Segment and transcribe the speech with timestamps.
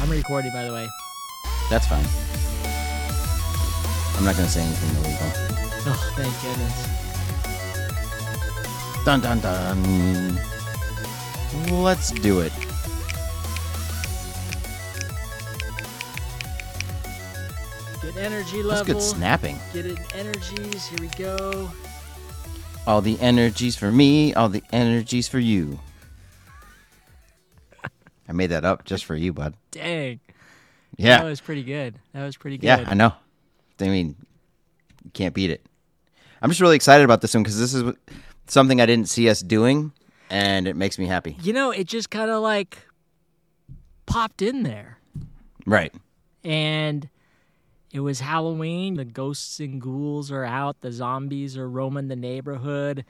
[0.00, 0.88] I'm recording, by the way.
[1.68, 2.04] That's fine.
[4.16, 5.30] I'm not gonna say anything illegal.
[5.86, 6.88] Oh, thank goodness.
[9.04, 10.38] Dun dun dun.
[11.82, 12.52] Let's do it.
[18.00, 18.84] Good energy level.
[18.84, 19.58] That's good snapping.
[19.72, 20.86] Get it energies.
[20.86, 21.70] Here we go.
[22.86, 25.78] All the energies for me, all the energies for you.
[28.30, 29.54] I made that up just for you, bud.
[29.72, 30.20] Dang.
[30.96, 31.18] Yeah.
[31.18, 31.96] That was pretty good.
[32.12, 32.66] That was pretty good.
[32.66, 33.12] Yeah, I know.
[33.80, 34.14] I mean,
[35.04, 35.66] you can't beat it.
[36.40, 37.92] I'm just really excited about this one because this is
[38.46, 39.92] something I didn't see us doing,
[40.30, 41.36] and it makes me happy.
[41.42, 42.78] You know, it just kind of like
[44.06, 44.98] popped in there.
[45.66, 45.92] Right.
[46.44, 47.08] and
[47.92, 48.94] it was Halloween.
[48.94, 50.80] The ghosts and ghouls are out.
[50.82, 53.04] The zombies are roaming the neighborhood.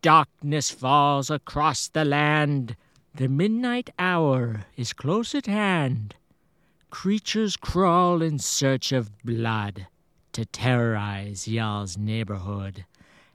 [0.00, 2.76] Darkness falls across the land.
[3.14, 6.14] The midnight hour is close at hand.
[6.90, 9.88] Creatures crawl in search of blood
[10.32, 12.84] to terrorize y'all's neighborhood.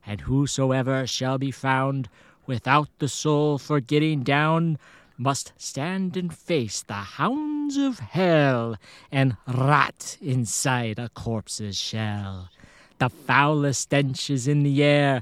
[0.06, 2.08] And whosoever shall be found
[2.45, 4.78] without the soul for getting down
[5.17, 8.78] must stand and face the hounds of hell
[9.12, 12.50] and rot inside a corpse's shell.
[12.98, 15.22] The foulest stench is in the air,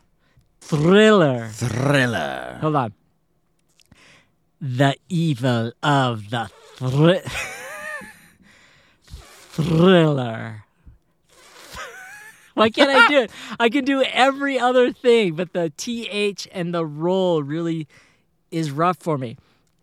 [0.71, 1.49] Thriller.
[1.49, 2.57] Thriller.
[2.61, 2.93] Hold on.
[4.61, 7.19] The evil of the thri-
[9.51, 10.63] thriller.
[12.53, 13.31] Why can't I do it?
[13.59, 17.85] I can do every other thing, but the th and the roll really
[18.49, 19.35] is rough for me.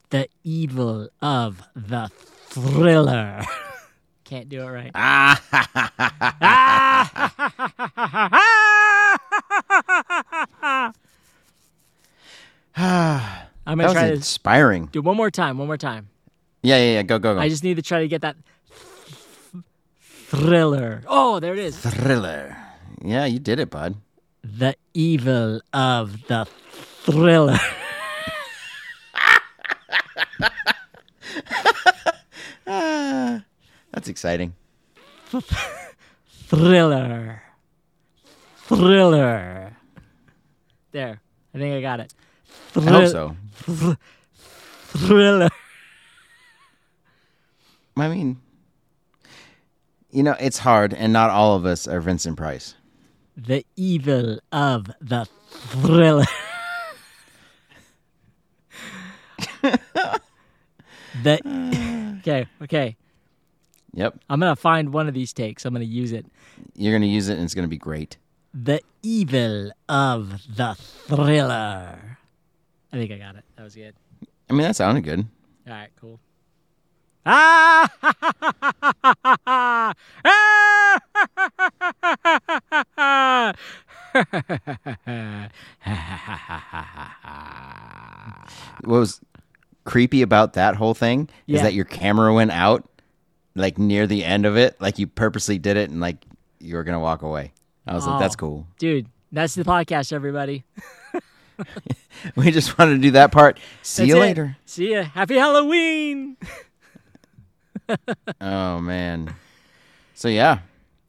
[0.09, 2.11] The evil of the
[2.47, 3.43] thriller.
[4.25, 4.91] Can't do it right.
[4.95, 5.43] Ah.
[8.31, 8.98] Ah!
[12.81, 14.87] I'm That gonna was try to inspiring.
[14.93, 15.59] do it one more time.
[15.59, 16.09] One more time.
[16.63, 17.03] Yeah, yeah, yeah.
[17.03, 17.41] Go, go, go.
[17.41, 18.37] I just need to try to get that
[20.01, 21.03] thriller.
[21.09, 21.77] Oh, there it is.
[21.77, 22.57] Thriller.
[23.03, 23.97] Yeah, you did it, bud.
[24.45, 26.47] The evil of the
[27.03, 27.59] thriller.
[32.65, 34.55] That's exciting.
[36.47, 37.43] thriller.
[38.57, 39.77] Thriller.
[40.93, 41.21] There.
[41.55, 42.13] I think I got it.
[42.77, 43.37] I hope so.
[44.89, 45.49] Thriller.
[47.97, 48.41] I mean,
[50.11, 52.75] you know, it's hard, and not all of us are Vincent Price.
[53.37, 56.25] The evil of the thriller.
[61.23, 61.41] the
[62.21, 62.97] Okay, okay.
[63.95, 64.19] Yep.
[64.29, 65.65] I'm going to find one of these takes.
[65.65, 66.27] I'm going to use it.
[66.75, 68.17] You're going to use it, and it's going to be great.
[68.53, 72.18] The evil of the thriller.
[72.93, 73.45] I think I got it.
[73.57, 73.95] That was good.
[74.49, 75.27] I mean, that sounded good.
[75.67, 76.19] All right, cool.
[77.27, 77.89] Ah!
[88.85, 89.21] What was
[89.85, 91.57] creepy about that whole thing Yeah.
[91.57, 92.89] is that your camera went out,
[93.55, 96.25] like near the end of it, like you purposely did it, and like
[96.61, 97.53] you were gonna walk away.
[97.87, 98.39] I was like, that's Oh.
[98.39, 98.67] cool.
[98.79, 100.65] Dude, that's the podcast, everybody.
[102.37, 103.59] We just wanted to do that part.
[103.83, 104.21] See That's you it.
[104.21, 104.57] later.
[104.65, 105.03] See ya.
[105.05, 106.37] Happy Halloween.
[108.39, 109.35] Oh man.
[110.13, 110.59] So yeah,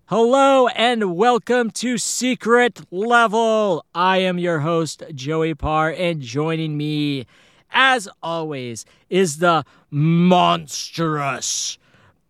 [0.05, 3.83] Hello and welcome to Secret Level.
[3.93, 7.25] I am your host, Joey Paur, and joining me,
[7.69, 11.77] as always, is the monstrous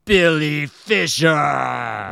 [0.06, 1.30] Billy Fisher.
[1.32, 2.10] Ah!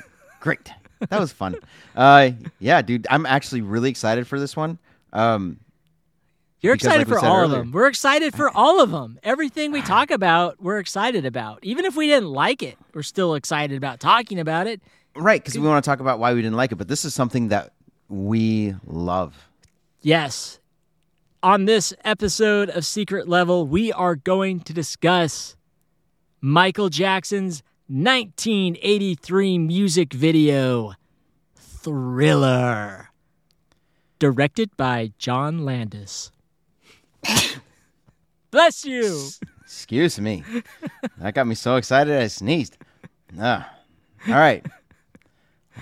[0.40, 0.72] great.
[1.10, 1.56] That was fun.
[1.96, 4.78] Uh, yeah, dude, I'm actually really excited for this one.
[5.12, 5.58] Um,
[6.60, 7.72] You're Because excited like for all of them.
[7.72, 9.18] We're excited for all of them.
[9.22, 11.60] Everything we talk about, we're excited about.
[11.62, 14.80] Even if we didn't like it, we're still excited about talking about it.
[15.16, 17.14] right, because we want to talk about why we didn't like it, but this is
[17.14, 17.72] something that
[18.08, 19.48] we love.
[20.02, 20.58] Yes.
[21.42, 25.56] On this episode of Secret Level, we are going to discuss
[26.42, 30.92] Michael Jackson's 1983 music video,
[31.82, 33.08] Thriller,
[34.18, 36.30] directed by John Landis.
[38.50, 39.28] Bless you.
[39.62, 40.44] Excuse me.
[41.18, 42.76] that got me so excited I sneezed.
[43.40, 43.72] Ah.
[44.28, 44.66] All right.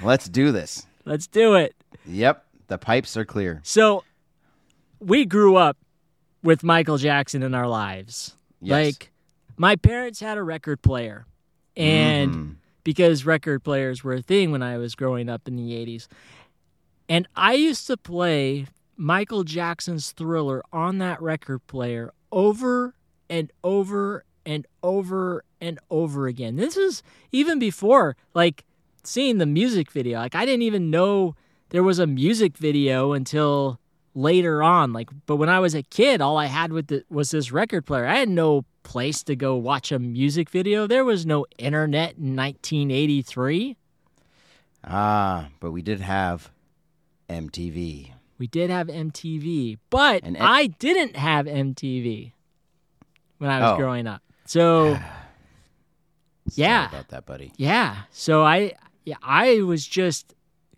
[0.02, 0.86] Let's do this.
[1.04, 1.74] Let's do it.
[2.06, 2.44] Yep.
[2.68, 3.60] The pipes are clear.
[3.64, 4.04] So
[5.00, 5.76] we grew up
[6.42, 8.36] with Michael Jackson in our lives.
[8.60, 8.84] Yes.
[8.86, 9.10] Like
[9.56, 11.26] my parents had a record player.
[11.76, 12.54] And Mhm.
[12.84, 16.06] Because record players were a thing when I was growing up in the 80s.
[17.08, 18.66] And I used to play
[18.96, 22.94] Michael Jackson's Thriller on that record player over
[23.30, 26.56] and over and over and over again.
[26.56, 27.02] This is
[27.32, 28.64] even before like
[29.04, 30.18] seeing the music video.
[30.18, 31.34] Like I didn't even know
[31.70, 33.78] there was a music video until
[34.14, 34.92] later on.
[34.92, 37.86] Like but when I was a kid, all I had with the, was this record
[37.86, 38.06] player.
[38.06, 40.86] I had no place to go watch a music video.
[40.86, 43.76] There was no internet in 1983.
[44.82, 46.50] Ah, but we did have
[47.28, 48.12] MTV.
[48.38, 52.32] We did have MTV, but I didn't have MTV
[53.38, 53.76] when I was Oh.
[53.76, 54.22] growing up.
[54.46, 54.94] So
[56.48, 56.88] Sorry Yeah.
[56.88, 57.52] about that, buddy.
[57.56, 58.72] yeah, so I
[59.04, 60.34] yeah, I was just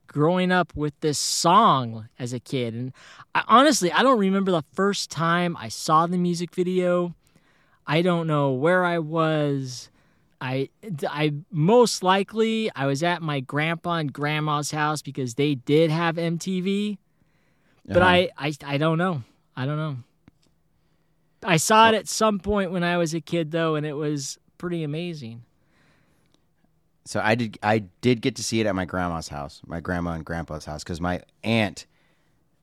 [0.09, 2.93] growing up with this song as a kid, and
[3.35, 7.15] I, honestly, I don't remember the first time I saw the music video.
[7.91, 9.91] I don't know where I was.
[10.41, 10.69] I,
[11.09, 16.15] I most likely I was at my grandpa and grandma's house because they did have
[16.15, 16.99] MTV.
[17.89, 18.07] But Uh-huh.
[18.07, 19.25] I, I I don't know.
[19.57, 19.97] I don't know.
[21.43, 24.39] I saw it at some point when I was a kid though, and it was
[24.57, 25.43] pretty amazing.
[27.07, 30.13] So I did I did get to see it at my grandma's house, my grandma
[30.13, 31.87] and grandpa's house, because my aunt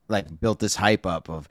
[0.07, 1.49] like built this hype up of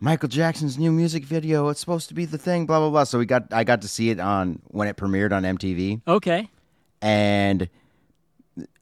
[0.00, 1.68] Michael Jackson's new music video.
[1.68, 3.04] It's supposed to be the thing, blah blah blah.
[3.04, 6.48] So we got I got to see it on when it premiered on MTV, Okay.
[7.02, 7.68] and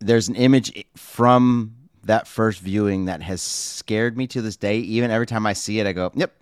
[0.00, 1.74] there's an image from
[2.04, 4.78] that first viewing that has scared me to this day.
[4.78, 6.32] Even every time I see it, I go, "Yep,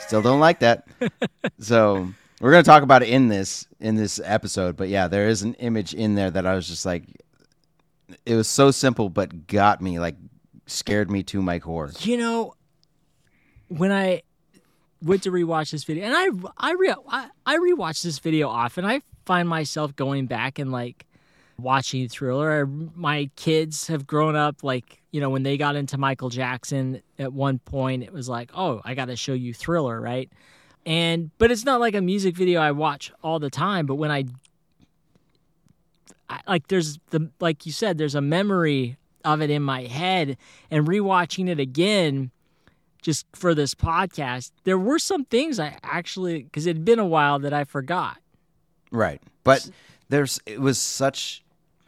[0.00, 0.86] still don't like that."
[1.60, 2.08] so
[2.40, 5.54] we're gonna talk about it in this in this episode, but yeah, there is an
[5.54, 7.04] image in there that I was just like,
[8.26, 10.16] it was so simple, but got me like
[10.66, 11.92] scared me to my core.
[12.00, 12.54] You know,
[13.68, 14.22] when I
[15.02, 18.84] went to rewatch this video, and I I re I, I rewatch this video often.
[18.84, 21.06] I find myself going back and like
[21.58, 22.66] watching Thriller.
[22.66, 27.02] My kids have grown up like you know when they got into Michael Jackson.
[27.18, 30.30] At one point, it was like, oh, I got to show you Thriller, right?
[30.86, 33.86] And but it's not like a music video I watch all the time.
[33.86, 34.24] But when I,
[36.30, 40.38] I like, there's the like you said, there's a memory of it in my head,
[40.70, 42.30] and rewatching it again
[43.08, 47.06] just for this podcast, there were some things I actually because it had been a
[47.06, 48.18] while that I forgot.
[48.90, 49.18] Right.
[49.44, 49.70] But
[50.10, 51.42] there's it was such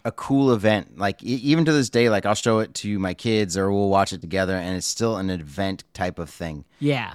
[0.07, 0.97] a cool event.
[0.97, 4.15] Like even to this day, like I'll show it to my kids or we'll watch
[4.15, 7.13] it together, and it's still an event type of thing Yeah,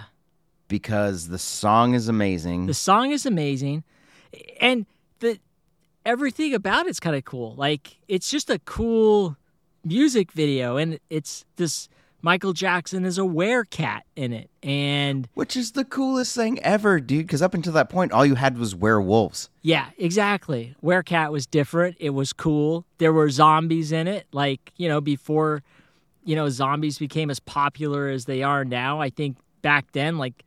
[0.68, 2.68] because the song is amazing.
[2.68, 3.84] the song is amazing,
[4.62, 4.86] and
[5.18, 5.40] the
[6.06, 7.56] everything about it's kind of cool.
[7.56, 9.36] Like it's just a cool
[9.84, 11.90] music video, and it's this
[12.26, 17.28] Michael Jackson is a werecat in it, and Which is the coolest thing ever, dude.
[17.28, 19.52] Because up until that point, all you had was werewolves.
[19.62, 20.74] Yeah, exactly.
[20.84, 21.98] Werecat was different.
[22.00, 22.84] It was cool.
[22.98, 24.26] There were zombies in it.
[24.32, 25.62] Like, you know, before,
[26.24, 30.44] you know, zombies became as popular as they are now, I think back then, like,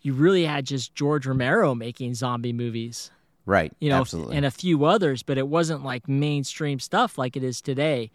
[0.00, 3.12] you really had just George Romero making zombie movies,
[3.46, 3.72] Right.
[3.78, 4.36] you know, absolutely.
[4.36, 8.10] and a few others, but it wasn't like mainstream stuff like it is today.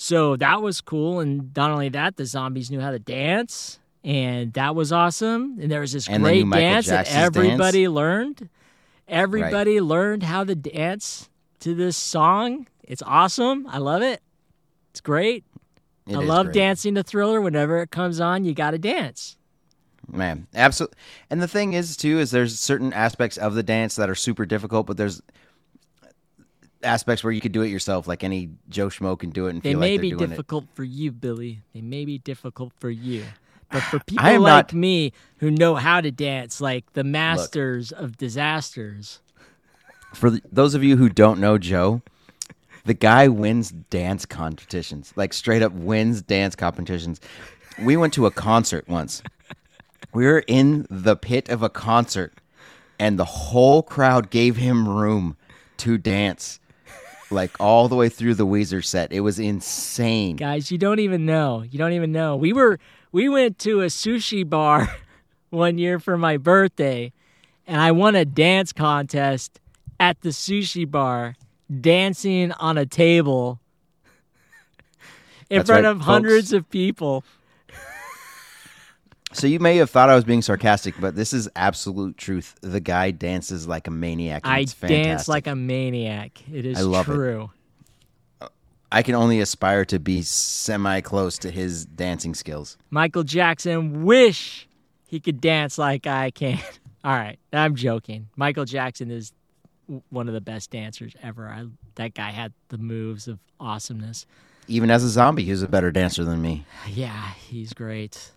[0.00, 1.18] So that was cool.
[1.18, 3.80] And not only that, the zombies knew how to dance.
[4.04, 5.58] And that was awesome.
[5.60, 8.48] And there was this And great dance that Jackson's everybody learned.
[9.08, 11.28] Everybody learned how to dance
[11.60, 12.68] to this song.
[12.84, 13.66] It's awesome.
[13.68, 14.22] I love it.
[14.92, 15.44] It's great.
[16.06, 16.54] It I love great.
[16.54, 17.40] dancing to Thriller.
[17.40, 19.36] Whenever it comes on, you got to dance.
[20.10, 20.96] Man, absolutely.
[21.28, 24.46] And the thing is, too, is there's certain aspects of the dance that are super
[24.46, 25.20] difficult, but there's
[26.82, 29.62] aspects where you could do it yourself, like any Joe Schmo can do it and
[29.62, 31.62] They may like be difficult for you, Billy.
[31.74, 33.24] They may be difficult for you.
[33.70, 38.16] But for people like not- me who know how to dance, like the masters of
[38.16, 39.20] disasters.
[40.14, 42.00] For the, those of you who don't know Joe,
[42.84, 47.20] the guy wins dance competitions, like straight up wins dance competitions.
[47.78, 49.22] We went to a concert once.
[50.14, 52.40] We were in the pit of a concert,
[52.98, 55.36] and the whole crowd gave him room
[55.78, 56.60] to dance,
[57.30, 59.12] like all the way through the Weezer set.
[59.12, 60.36] It was insane.
[60.36, 61.62] guys, you don't even know.
[61.62, 62.36] You don't even know.
[62.36, 62.78] We were
[63.12, 64.88] we went to a sushi bar
[65.50, 67.12] one year for my birthday,
[67.66, 69.60] and I won a dance contest
[70.00, 71.36] at the sushi bar,
[71.80, 73.60] dancing on a table
[75.50, 76.06] in That's front right, of folks.
[76.06, 77.24] hundreds of people.
[79.32, 82.54] So you may have thought I was being sarcastic, but this is absolute truth.
[82.62, 84.42] The guy dances like a maniac.
[84.44, 86.42] I dance like a maniac.
[86.50, 87.12] It is I love it.
[87.12, 87.50] true.
[88.40, 88.48] Uh,
[88.90, 92.78] I can only aspire to be semi close to his dancing skills.
[92.90, 94.66] Michael Jackson wish
[95.06, 96.58] he could dance like I can.
[97.04, 98.28] All right, I'm joking.
[98.34, 99.32] Michael Jackson is
[100.08, 101.48] one of the best dancers ever.
[101.48, 101.66] I,
[101.96, 104.26] that guy had the moves of awesomeness.
[104.66, 106.66] Even as a zombie, he was a better dancer than me.
[106.86, 108.32] Yeah, he's great.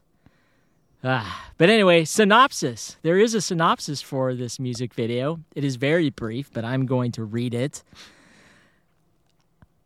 [1.03, 2.97] Ah, but anyway, synopsis.
[3.01, 5.39] There is a synopsis for this music video.
[5.55, 7.83] It is very brief, but I'm going to read it.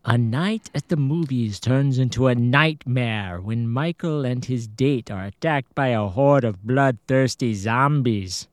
[0.04, 5.24] A night at the movies turns into a nightmare when Michael and his date are
[5.26, 8.48] attacked by a horde of bloodthirsty zombies.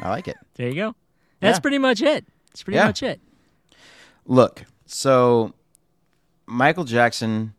[0.00, 0.36] I like it.
[0.54, 0.94] There you go.
[1.40, 1.60] That's Yeah.
[1.60, 2.24] pretty much it.
[2.48, 2.86] That's pretty Yeah.
[2.86, 3.20] much it.
[4.26, 5.54] Look, so
[6.46, 7.54] Michael Jackson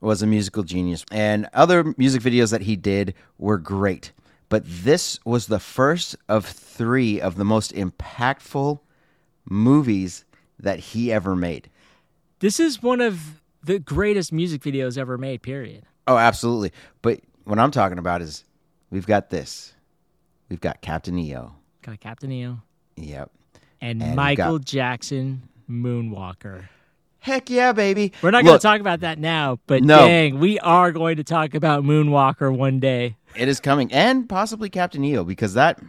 [0.00, 4.12] was a musical genius, and other music videos that he did were great.
[4.48, 8.78] But this was the first of three of the most impactful
[9.48, 10.24] movies
[10.58, 11.68] that he ever made.
[12.40, 15.84] This is one of the greatest music videos ever made, period.
[16.06, 16.72] Oh, absolutely.
[17.02, 18.44] But what I'm talking about is
[18.90, 19.74] we've got this.
[20.48, 21.52] We've got Captain EO.
[21.82, 22.60] Got Captain EO.
[22.96, 23.30] Yep.
[23.80, 26.68] and, And Michael got- Jackson Moonwalker.
[27.26, 28.12] Heck yeah, baby.
[28.22, 30.06] We're not going to talk about that now, but No.
[30.06, 33.16] dang, we are going to talk about Moonwalker one day.
[33.34, 35.80] It is coming, and possibly Captain EO because that.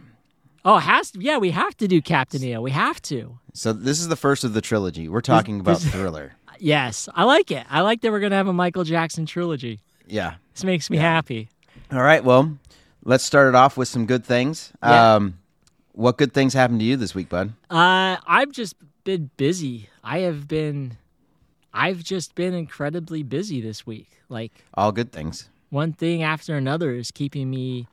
[0.64, 2.60] Oh, it has to, yeah, we have to do Captain EO.
[2.60, 3.38] We have to.
[3.52, 5.08] So this is the first of the trilogy.
[5.08, 6.32] We're talking about Thriller.
[6.60, 7.64] Yes, I like it.
[7.70, 9.78] I like that we're going to have a Michael Jackson trilogy.
[10.08, 10.34] Yeah.
[10.54, 11.50] This makes me happy.
[11.92, 12.24] All right.
[12.24, 12.58] Well,
[13.04, 14.72] let's start it off with some good things.
[14.82, 15.14] Yeah.
[15.14, 15.38] Um,
[15.92, 17.52] what good things happened to you this week, bud?
[17.70, 19.88] Uh, I've just been busy.
[20.02, 20.96] I have been,
[21.72, 24.08] I've just been incredibly busy this week.
[24.28, 25.48] Like All good things.
[25.70, 27.86] one thing after another is keeping me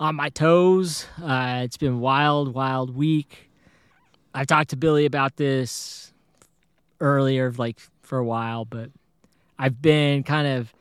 [0.00, 1.06] on my toes.
[1.22, 3.50] Uh, it's been wild, wild week.
[4.34, 6.12] I talked to Billy about this
[7.00, 8.90] earlier, like for a while, but
[9.58, 10.72] I've been kind of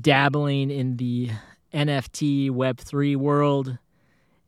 [0.00, 1.30] dabbling in the
[1.72, 3.78] NFT Web3 world,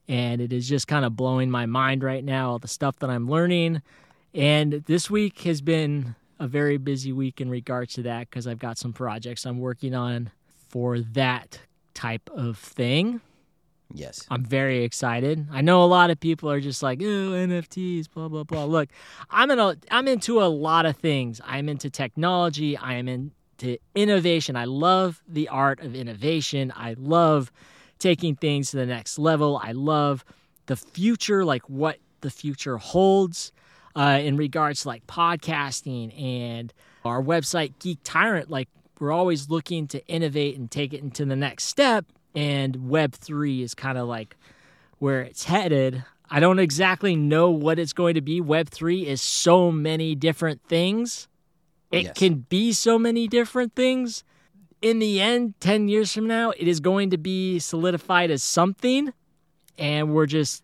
[0.09, 3.11] and it is just kind of blowing my mind right now, all the stuff that
[3.11, 3.83] I'm learning.
[4.35, 8.59] And this week has been a very busy week in regards to that because I've
[8.59, 10.31] got some projects I'm working on
[10.69, 11.61] for that
[11.95, 13.21] type of thing.
[13.93, 14.27] Yes.
[14.31, 15.47] I'm very excited.
[15.51, 18.91] I know a lot of people are just like, "Oh, NFTs, blah blah blah." Look,
[19.31, 21.41] I'm in a I'm into a lot of things.
[21.45, 22.77] I'm into technology.
[22.77, 24.57] I am into innovation.
[24.57, 26.71] I love the art of innovation.
[26.77, 27.51] I love
[27.99, 29.59] taking things to the next level.
[29.63, 30.25] I love
[30.67, 33.53] the future, like what the future holds
[33.97, 36.73] uh, in regards to like podcasting and
[37.05, 38.51] our website Geek Tyrant.
[38.51, 38.69] Like
[39.01, 42.05] we're always looking to innovate and take it into the next step.
[42.35, 44.37] And Web3 is kind of like
[44.99, 46.05] where it's headed.
[46.31, 48.41] I don't exactly know what it's going to be.
[48.41, 51.27] Web3 is so many different things.
[51.91, 52.19] It Yes.
[52.19, 54.25] can be so many different things.
[54.83, 59.13] In the end, 10 years from now, it is going to be solidified as something.
[59.79, 60.63] And we're just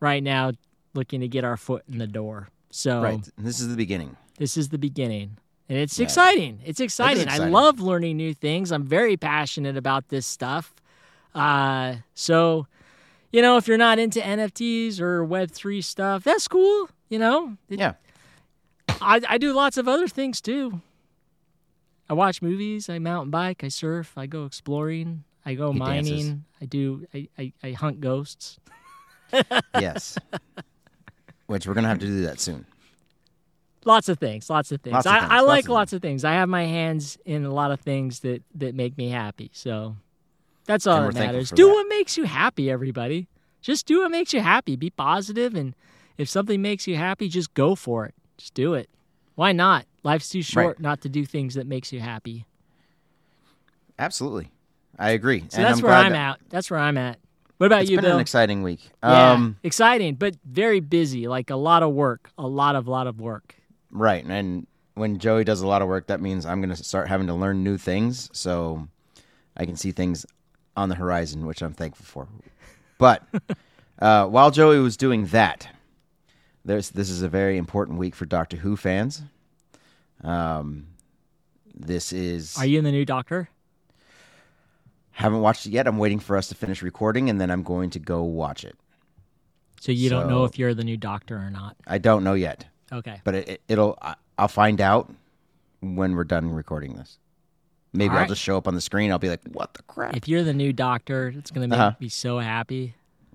[0.00, 0.52] right now
[0.94, 2.48] looking to get our foot in the door.
[2.70, 3.28] So Right.
[3.36, 4.16] And this is the beginning.
[4.38, 5.36] this is the beginning.
[5.68, 6.04] And it's Yeah.
[6.04, 6.60] exciting.
[6.64, 7.28] It's exciting.
[7.28, 7.52] I exciting.
[7.52, 8.72] love learning new things.
[8.72, 10.74] I'm very passionate about this stuff.
[11.34, 12.66] Uh, so,
[13.32, 16.88] you know, if you're not into NFTs or Web3 stuff, that's cool.
[17.08, 17.94] You know, It- Yeah.
[19.00, 20.80] I, I do lots of other things too.
[22.08, 26.04] I watch movies, I mountain bike, I surf, I go exploring, I go He mining,
[26.04, 26.34] dances.
[26.60, 28.58] I do, I, I, I hunt ghosts.
[29.78, 30.18] Yes.
[31.50, 32.64] Which we're gonna have to do that soon.
[33.84, 34.94] Lots of things, lots of things.
[34.94, 36.24] Lots of I, things, I lots like of lots of things.
[36.24, 39.50] I have my hands in a lot of things that that make me happy.
[39.52, 39.96] So
[40.66, 41.50] that's all that matters.
[41.50, 41.72] Do that.
[41.72, 43.26] what makes you happy, everybody.
[43.62, 44.76] Just do what makes you happy.
[44.76, 45.74] Be positive, and
[46.18, 48.14] if something makes you happy, just go for it.
[48.38, 48.88] Just do it.
[49.34, 49.86] Why not?
[50.04, 52.46] Life's too short not to do things that makes you happy.
[53.98, 54.52] Absolutely.
[55.00, 55.46] I agree.
[55.48, 56.40] So and that's I'm where I'm that- at.
[56.48, 57.18] That's where I'm at.
[57.60, 58.14] What about It's you, been Bill?
[58.14, 58.88] an exciting week.
[59.02, 61.28] yeah, Um, exciting, but very busy.
[61.28, 62.30] Like a lot of work.
[62.38, 63.54] A lot of lot of work.
[63.90, 64.24] Right.
[64.24, 67.26] And when Joey does a lot of work, that means I'm going to start having
[67.26, 68.30] to learn new things.
[68.32, 68.88] So
[69.58, 70.24] I can see things
[70.74, 72.28] on the horizon, which I'm thankful for.
[72.96, 73.24] But
[73.98, 75.68] uh, while Joey was doing that,
[76.64, 79.20] there's, this is a very important week for Doctor Who fans.
[80.24, 80.86] Um,
[81.74, 82.56] this is.
[82.56, 83.50] Are you in the new Doctor?
[85.20, 85.86] Haven't watched it yet.
[85.86, 88.74] I'm waiting for us to finish recording, and then I'm going to go watch it.
[89.80, 91.76] So you don't know if you're the new Doctor or not.
[91.86, 93.20] I don't know yet, Okay.
[93.24, 93.98] but it, it, it'll.
[94.00, 95.12] I- I'll find out
[95.80, 97.18] when we're done recording this.
[97.92, 99.10] maybe All I'll just show up on the screen.
[99.10, 101.96] I'll be like, "What the crap?" If you're the new doctor, it's gonna make Uh-huh.
[102.00, 102.94] me so happy.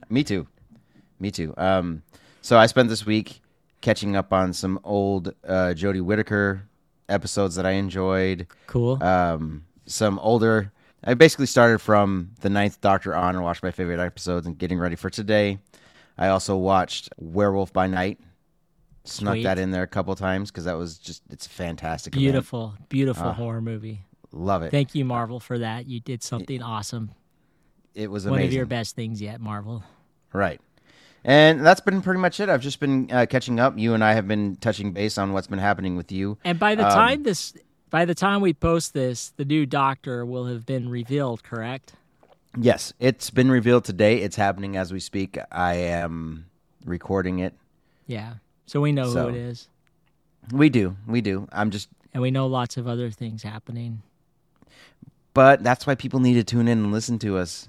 [0.10, 0.48] Me too.
[1.20, 1.54] Me too.
[1.58, 2.02] Um,
[2.42, 3.42] so I spent this week
[3.82, 6.64] catching up on some old uh, Jodie Whittaker
[7.08, 8.48] episodes that I enjoyed.
[8.66, 9.02] Cool.
[9.04, 10.72] Um, some older.
[11.06, 14.80] I basically started from the Ninth Doctor on and watched my favorite episodes and getting
[14.80, 15.60] ready for today.
[16.18, 18.20] I also watched Werewolf by Night.
[19.04, 19.44] Snuck Sweet.
[19.44, 22.14] that in there a couple times because that was just it's fantastic.
[22.14, 22.22] event.
[22.24, 23.34] beautiful, beautiful Ah.
[23.34, 24.02] horror movie.
[24.32, 24.72] Love it.
[24.72, 25.86] Thank you, Marvel, for that.
[25.88, 27.12] You did something awesome.
[27.94, 29.84] it was One of your best things yet, Marvel.
[30.34, 30.60] Right.
[31.24, 32.50] And that's been pretty much it.
[32.50, 33.78] I've just been uh, catching up.
[33.78, 36.38] You and I have been touching base on what's been happening with you.
[36.44, 37.54] And by the Um, time this,
[37.90, 41.44] by the time we post this, the new Doctor will have been revealed.
[41.44, 41.94] Correct?
[42.58, 44.18] Yes, it's been revealed today.
[44.22, 45.38] It's happening as we speak.
[45.52, 46.46] I am
[46.86, 47.54] recording it.
[48.08, 48.36] Yeah.
[48.66, 49.68] So we know So- who it is,
[50.52, 50.96] We do.
[51.08, 51.48] We do.
[51.52, 54.02] I'm just, and we know lots of other things happening.
[55.34, 57.68] but that's why people need to tune in and listen to us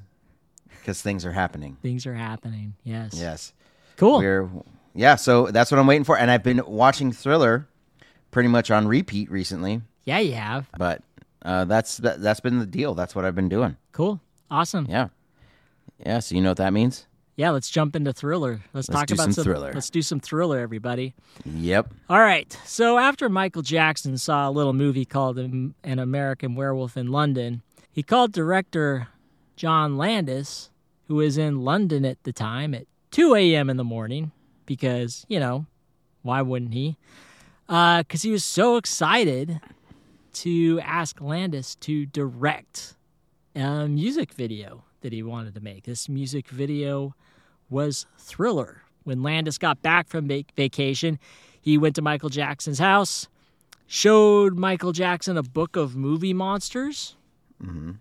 [0.68, 1.76] because things are happening.
[1.82, 2.74] Things are happening.
[2.84, 3.12] Yes.
[3.14, 3.52] Yes.
[3.96, 4.18] Cool.
[4.18, 4.48] We're,
[4.94, 6.16] yeah, so that's what I'm waiting for.
[6.16, 7.66] And I've been watching Thriller
[8.30, 10.68] pretty much on repeat recently, yeah, you have.
[10.78, 11.02] but
[11.42, 12.94] uh, that's that, that's been the deal.
[12.94, 13.76] That's what I've been doing.
[13.92, 14.20] Cool.
[14.50, 14.86] Awesome.
[14.88, 15.08] Yeah.
[16.04, 17.06] Yeah, so you know what that means?
[17.36, 17.50] Yeah.
[17.50, 18.60] Let's jump into thriller.
[18.72, 19.72] Let's, Let's talk about some Thriller.
[19.74, 21.14] Let's do some thriller, everybody.
[21.44, 21.92] Yep.
[22.08, 22.58] All right.
[22.64, 28.02] So after Michael Jackson saw a little movie called An American Werewolf in London, he
[28.02, 29.08] called director
[29.56, 30.70] John Landis,
[31.08, 33.70] who was in London at the time, at 2 a.m.
[33.70, 34.32] in the morning,
[34.66, 35.66] because, you know,
[36.22, 36.96] why wouldn't he?
[37.66, 39.60] Because he was so excited
[40.36, 42.96] to ask Landis to direct
[43.54, 45.84] a music video that he wanted to make.
[45.84, 47.14] This music video
[47.70, 48.82] was Thriller.
[49.04, 51.18] When Landis got back from vac- vacation,
[51.60, 53.28] he went to Michael Jackson's house,
[53.86, 57.16] showed Michael Jackson a book of movie monsters.
[57.62, 57.92] Mm-hmm.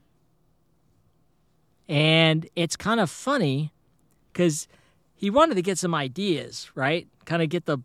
[1.88, 3.72] And it's kind of funny
[4.34, 4.68] because
[5.16, 7.08] he wanted to get some ideas, right?
[7.26, 7.78] Kind of get the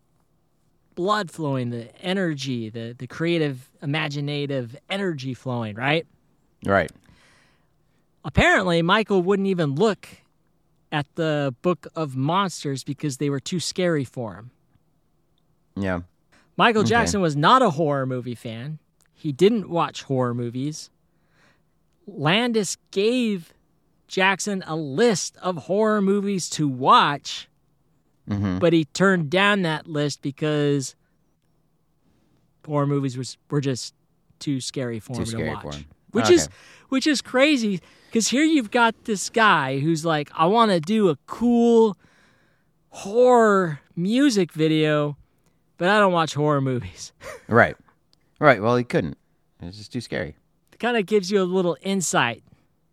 [0.95, 6.05] blood flowing, the energy, the, the creative, imaginative energy flowing, right?
[6.65, 6.91] Right.
[8.23, 10.07] Apparently, Michael wouldn't even look
[10.91, 14.51] at the book of monsters because they were too scary for him.
[15.75, 16.01] Yeah.
[16.57, 16.89] Michael Okay.
[16.89, 18.77] Jackson was not a horror movie fan.
[19.13, 20.89] He didn't watch horror movies.
[22.05, 23.53] Landis gave
[24.07, 27.47] Jackson a list of horror movies to watch,
[28.27, 30.95] hmm but he turned down that list because
[32.65, 33.93] horror movies was, were just
[34.39, 35.61] too scary for Too him scary to watch.
[35.63, 35.85] for him.
[36.11, 36.35] Which Okay.
[36.35, 36.49] is
[36.89, 41.09] which is crazy because here you've got this guy who's like, I want to do
[41.09, 41.97] a cool
[42.89, 45.17] horror music video,
[45.77, 47.13] but I don't watch horror movies.
[47.47, 47.75] Right.
[48.39, 48.61] Right.
[48.61, 49.17] Well, he couldn't.
[49.61, 50.35] It's just too scary.
[50.71, 52.43] it kind of gives you a little insight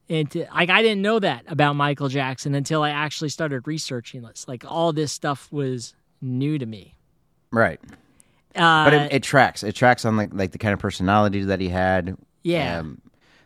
[0.09, 4.47] into like I didn't know that about Michael Jackson until I actually started researching this.
[4.49, 6.95] Like all this stuff was new to me.
[7.51, 7.81] Right.
[8.55, 9.63] Uh, But it, it tracks.
[9.63, 12.17] It tracks on like like the kind of personality that he had.
[12.43, 13.01] yeah, Um,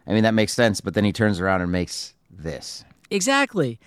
[0.06, 0.80] I mean that makes sense.
[0.80, 2.84] But then he turns around and makes this.
[3.10, 3.78] exactly.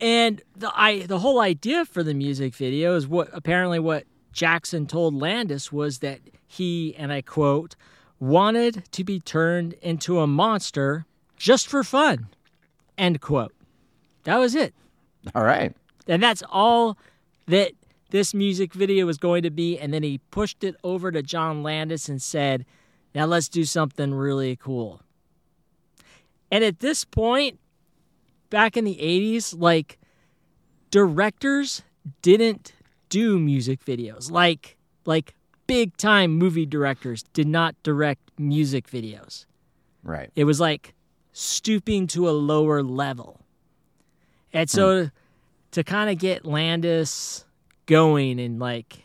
[0.00, 4.86] And the I the whole idea for the music video is what apparently what Jackson
[4.86, 7.76] told Landis was that he and I quote
[8.18, 11.06] wanted to be turned into a monster
[11.44, 12.26] just for fun.
[12.96, 13.52] End quote.
[14.22, 14.72] That was it.
[15.34, 15.76] All right.
[16.08, 16.96] And that's all
[17.48, 17.72] that
[18.08, 19.78] this music video was going to be.
[19.78, 22.64] And then he pushed it over to John Landis and said,
[23.14, 25.02] Now let's do something really cool.
[26.50, 27.58] And at this point,
[28.48, 29.98] back in the 80s, like
[30.90, 31.82] directors
[32.22, 32.72] didn't
[33.10, 34.30] do music videos.
[34.30, 35.34] Like like
[35.66, 39.44] big time movie directors did not direct music videos.
[40.02, 40.30] Right.
[40.34, 40.94] It was like
[41.34, 43.40] stooping to a lower level.
[44.52, 45.08] And so hmm.
[45.72, 47.44] to kind of get Landis
[47.86, 49.02] going and like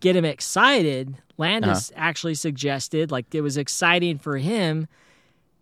[0.00, 2.00] get him excited, Landis uh-huh.
[2.00, 4.86] actually suggested like it was exciting for him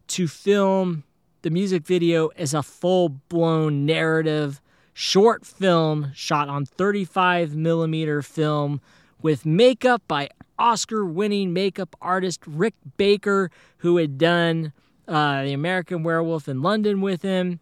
[0.08, 1.04] to film
[1.42, 4.60] the music video as a full-blown narrative
[4.92, 8.80] short film shot on 35 millimeter film
[9.22, 14.74] with makeup by Oscar-winning makeup artist Rick Baker, who had done
[15.10, 17.60] uh, the American Werewolf in London with him.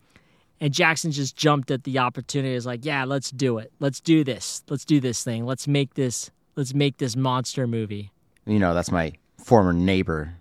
[0.61, 2.55] And Jackson just jumped at the opportunity.
[2.55, 3.73] Is like, yeah, let's do it.
[3.79, 4.63] Let's do this.
[4.69, 5.47] Let's do this thing.
[5.47, 6.31] Let's make this.
[6.57, 8.11] Let's make this monster movie.
[8.45, 10.35] You know that's my former neighbor.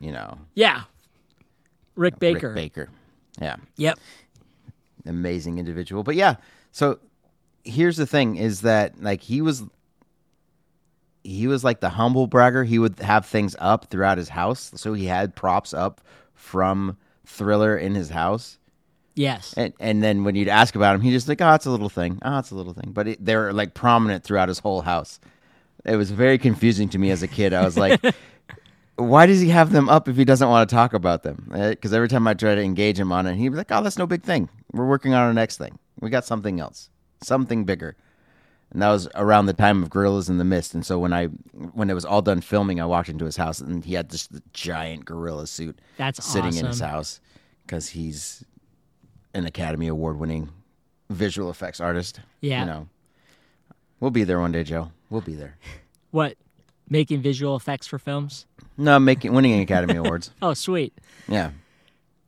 [0.00, 0.82] You know Yeah,
[1.94, 2.48] Rick Baker.
[2.48, 2.88] Rick Baker.
[3.40, 3.56] Yeah.
[3.76, 3.98] Yep.
[5.06, 6.02] amazing individual.
[6.02, 6.36] But yeah,
[6.70, 6.98] so
[7.64, 9.62] here's the thing is that like he was
[11.24, 12.64] he was like the humble bragger.
[12.64, 16.00] He would have things up throughout his house, so he had props up
[16.34, 18.58] from Thriller in his house.
[19.14, 19.54] Yes.
[19.56, 21.88] And and then when you'd ask about him, he just like, oh, it's a little
[21.88, 22.18] thing.
[22.22, 22.92] Oh, it's a little thing.
[22.92, 25.20] But it, they're like prominent throughout his whole house.
[25.84, 27.52] It was very confusing to me as a kid.
[27.52, 28.00] I was like,
[28.96, 31.50] why does he have them up if he doesn't want to talk about them?
[31.54, 33.82] Eh, because every time I try to engage him on it, he'd be like, oh,
[33.82, 34.48] that's no big thing.
[34.72, 35.78] We're working on our next thing.
[36.00, 36.88] We got something else,
[37.22, 37.96] something bigger.
[38.72, 40.74] And that was around the time of Gorillas in the Mist.
[40.74, 43.60] And so when I when it was all done filming, I walked into his house
[43.60, 47.20] and he had this giant gorilla suit That's sitting in his house
[47.66, 48.44] because he's
[49.34, 50.48] an Academy Award winning
[51.10, 52.20] visual effects artist.
[52.40, 52.60] Yeah.
[52.60, 52.88] You know,
[54.00, 54.90] we'll be there one day, Joe.
[55.10, 55.56] We'll be there.
[56.10, 56.36] What?
[56.90, 58.44] Making visual effects for films?
[58.76, 60.30] No, making winning Academy Awards.
[60.42, 60.92] Oh, sweet.
[61.26, 61.52] Yeah.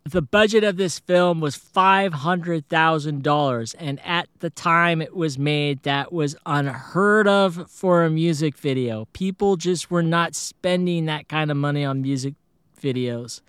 [0.06, 3.74] The budget of this film was $500,000.
[3.78, 9.08] And at the time it was made, that was unheard of for a music video.
[9.14, 12.34] People just were not spending that kind of money on music
[12.78, 13.40] videos.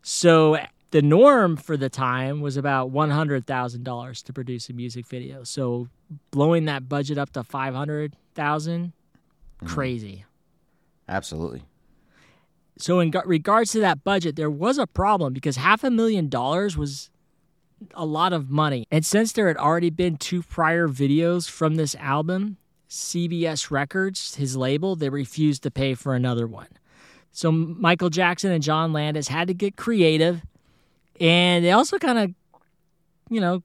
[0.00, 0.56] So
[0.90, 5.44] the norm for the time was about $100,000 to produce a music video.
[5.44, 5.88] So
[6.30, 9.66] blowing that budget up to 500,000 mm-hmm.
[9.66, 10.24] crazy.
[11.06, 11.64] Absolutely.
[12.78, 16.76] So in regards to that budget, there was a problem because half a million dollars
[16.76, 17.10] was
[17.94, 18.86] a lot of money.
[18.90, 22.56] And since there had already been two prior videos from this album,
[22.88, 26.68] CBS Records, his label, they refused to pay for another one.
[27.32, 30.42] So Michael Jackson and John Landis had to get creative,
[31.20, 32.60] and they also kind of,
[33.28, 33.62] you know,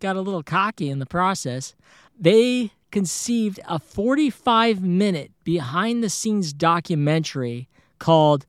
[0.00, 1.74] got a little cocky in the process.
[2.18, 8.46] They conceived a 45 minute behind the scenes documentary called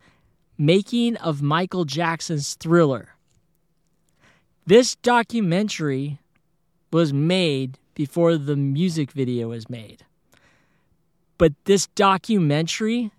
[0.57, 3.10] Making of Michael Jackson's Thriller.
[4.65, 6.19] This documentary
[6.93, 10.05] was made before the music video was made.
[11.38, 13.12] But this documentary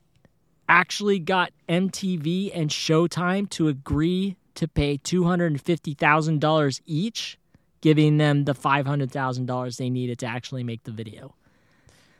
[0.67, 7.39] actually got MTV and Showtime to agree to pay $250,000 each,
[7.81, 11.35] giving them the $500,000 they needed to actually make the video.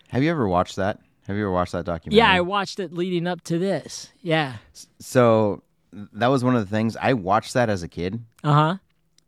[0.09, 1.01] Have you ever watched that?
[1.27, 2.19] Have you ever watched that documentary?
[2.19, 4.11] Yeah, I watched it leading up to this.
[4.23, 4.55] Yeah.
[4.99, 8.77] So that was one of the things I watched that as a kid, Uh huh.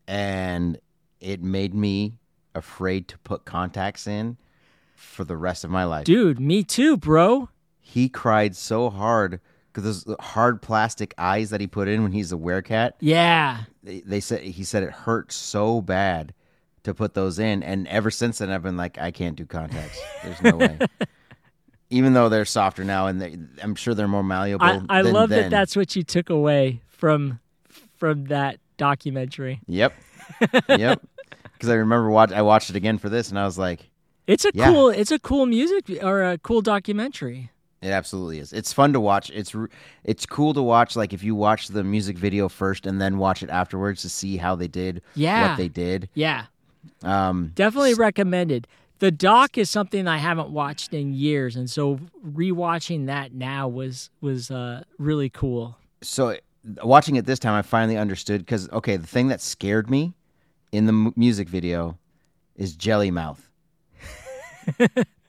[0.08, 0.78] and
[1.20, 2.14] it made me
[2.54, 4.36] afraid to put contacts in
[4.94, 6.04] for the rest of my life.
[6.04, 7.48] Dude, me too, bro.
[7.80, 9.40] He cried so hard
[9.72, 12.92] because those hard plastic eyes that he put in when he's a werecat.
[13.00, 13.62] Yeah.
[13.82, 16.34] They, they said he said it hurt so bad
[16.82, 20.00] to put those in, and ever since then I've been like, I can't do contacts.
[20.24, 20.78] There's no way.
[21.90, 24.64] Even though they're softer now, and they, I'm sure they're more malleable.
[24.64, 25.42] I, I than love then.
[25.42, 27.40] that that's what you took away from
[27.96, 29.60] from that documentary.
[29.66, 29.92] Yep.
[30.68, 31.02] yep.
[31.52, 33.90] Because I remember watch I watched it again for this, and I was like,
[34.26, 34.70] It's a Yeah.
[34.72, 37.50] cool it's a cool music or a cool documentary.
[37.82, 38.52] It absolutely is.
[38.52, 39.30] It's fun to watch.
[39.30, 39.54] It's
[40.04, 40.96] it's cool to watch.
[40.96, 44.36] Like if you watch the music video first and then watch it afterwards to see
[44.36, 45.48] how they did Yeah.
[45.50, 46.08] what they did.
[46.14, 46.44] Yeah.
[47.02, 48.66] Um, Definitely recommended.
[48.98, 54.10] The doc is something I haven't watched in years, and so rewatching that now was
[54.20, 55.76] was uh, really cool.
[56.02, 56.36] so
[56.84, 60.12] watching it this time, I finally understood because okay, the thing that scared me
[60.72, 61.96] in the m- music video
[62.56, 63.48] is Jelly Mouth,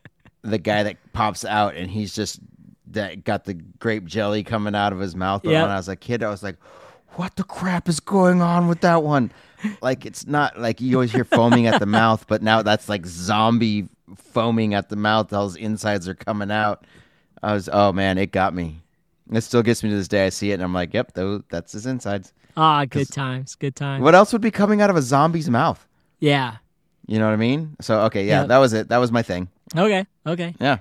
[0.44, 2.40] the guy that pops out and he's just
[2.88, 5.42] that got the grape jelly coming out of his mouth.
[5.44, 5.62] But Yep.
[5.64, 6.58] when I was a kid, I was like,
[7.16, 9.32] "What the crap is going on with that one?"
[9.82, 13.06] Like it's not like you always hear foaming at the mouth, but now that's like
[13.06, 15.30] zombie foaming at the mouth.
[15.30, 16.86] Those insides are coming out.
[17.44, 18.82] I was, oh man, it got me.
[19.32, 20.26] It still gets me to this day.
[20.26, 22.34] I see it and I'm like, yep, those, that's his insides.
[22.58, 24.04] Ah, good times, good times.
[24.04, 25.88] What else would be coming out of a zombie's mouth?
[26.20, 26.58] Yeah.
[27.08, 27.78] You know what I mean?
[27.80, 28.48] So okay, yeah, Yep.
[28.50, 28.90] that was it.
[28.90, 29.48] That was my thing.
[29.76, 30.06] Okay.
[30.26, 30.56] Okay.
[30.60, 30.80] Yeah.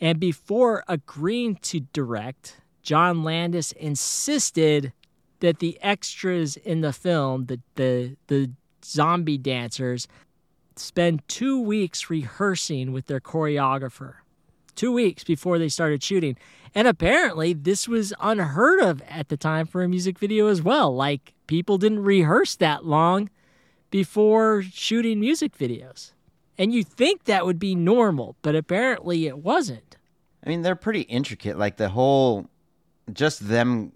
[0.00, 4.92] And before agreeing to direct, John Landis insisted
[5.40, 8.50] that the extras in the film, the the the
[8.84, 10.08] zombie dancers,
[10.76, 14.14] spend two weeks rehearsing with their choreographer.
[14.74, 16.36] Two weeks before they started shooting.
[16.74, 20.94] And apparently this was unheard of at the time for a music video as well.
[20.94, 23.28] Like people didn't rehearse that long
[23.90, 26.12] before shooting music videos.
[26.62, 29.96] And you think that would be normal, but apparently it wasn't.
[30.46, 31.58] I mean, they're pretty intricate.
[31.58, 32.48] Like the whole,
[33.12, 33.90] just them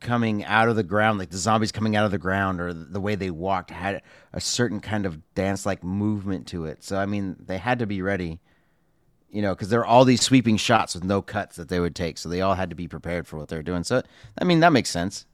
[0.00, 2.98] coming out of the ground, like the zombies coming out of the ground, or the
[2.98, 4.00] way they walked had
[4.32, 6.82] a certain kind of dance-like movement to it.
[6.82, 8.40] So I mean, they had to be ready,
[9.28, 11.94] you know, because there are all these sweeping shots with no cuts that they would
[11.94, 12.16] take.
[12.16, 13.84] So they all had to be prepared for what they're doing.
[13.84, 14.00] So
[14.40, 15.26] I mean, that makes sense.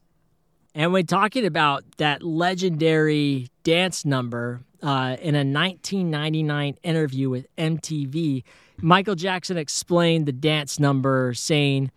[0.75, 8.45] And when talking about that legendary dance number uh, in a 1999 interview with MTV,
[8.81, 11.91] Michael Jackson explained the dance number, saying,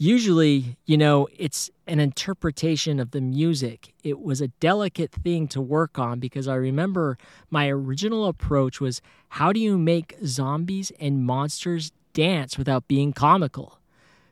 [0.00, 3.92] Usually, you know, it's an interpretation of the music.
[4.04, 7.18] It was a delicate thing to work on because I remember
[7.50, 13.80] my original approach was how do you make zombies and monsters dance without being comical?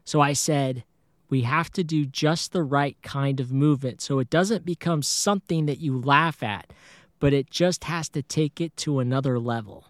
[0.05, 0.85] So I said,
[1.29, 5.67] we have to do just the right kind of movement so it doesn't become something
[5.67, 6.73] that you laugh at,
[7.19, 9.87] but it just has to take it to another level.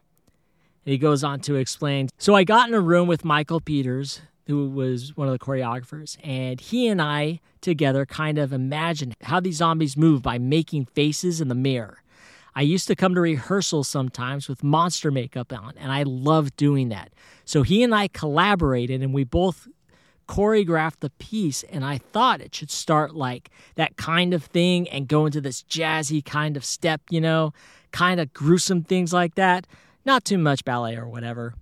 [0.85, 4.21] And he goes on to explain So I got in a room with Michael Peters,
[4.47, 9.41] who was one of the choreographers, and he and I together kind of imagined how
[9.41, 12.03] these zombies move by making faces in the mirror.
[12.55, 16.89] I used to come to rehearsals sometimes with monster makeup on, and I loved doing
[16.89, 17.13] that.
[17.45, 19.69] So he and I collaborated, and we both
[20.27, 25.09] choreographed the piece and I thought it should start like that kind of thing and
[25.09, 27.53] go into this jazzy kind of step, you know,
[27.93, 29.67] kind of gruesome things like that.
[30.05, 31.55] Not too much ballet or whatever.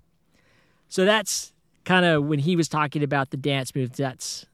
[0.88, 1.52] So that's
[1.84, 4.46] kind of when he was talking about the dance moves, that's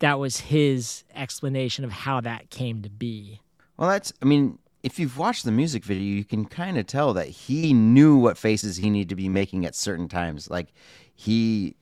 [0.00, 3.40] that was his explanation of how that came to be.
[3.76, 7.14] Well, that's I mean, if you've watched the music video, you can kind of tell
[7.14, 10.50] that he knew what faces he needed to be making at certain times.
[10.50, 10.72] Like
[11.14, 11.76] he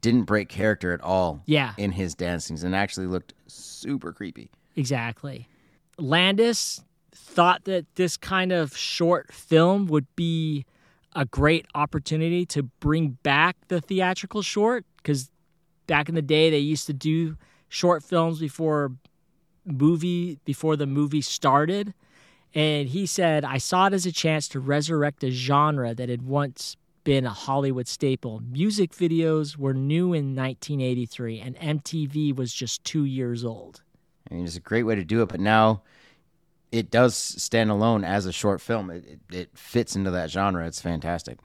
[0.00, 1.74] didn't break character at all Yeah.
[1.76, 4.50] in his dancings and actually looked super creepy.
[4.76, 5.48] Exactly.
[5.98, 6.82] Landis
[7.14, 10.64] thought that this kind of short film would be
[11.14, 15.30] a great opportunity to bring back the theatrical short because
[15.86, 17.36] back in the day they used to do
[17.68, 18.92] short films before
[19.66, 21.94] movie before the movie started
[22.54, 26.22] and he said i saw it as a chance to resurrect a genre that had
[26.22, 32.84] once been a hollywood staple music videos were new in 1983 and mtv was just
[32.84, 33.82] two years old
[34.32, 35.82] I mean, it's a great way to do it, but now
[36.70, 38.90] it does stand alone as a short film.
[38.90, 40.66] It, it, it fits into that genre.
[40.66, 41.38] It's fantastic.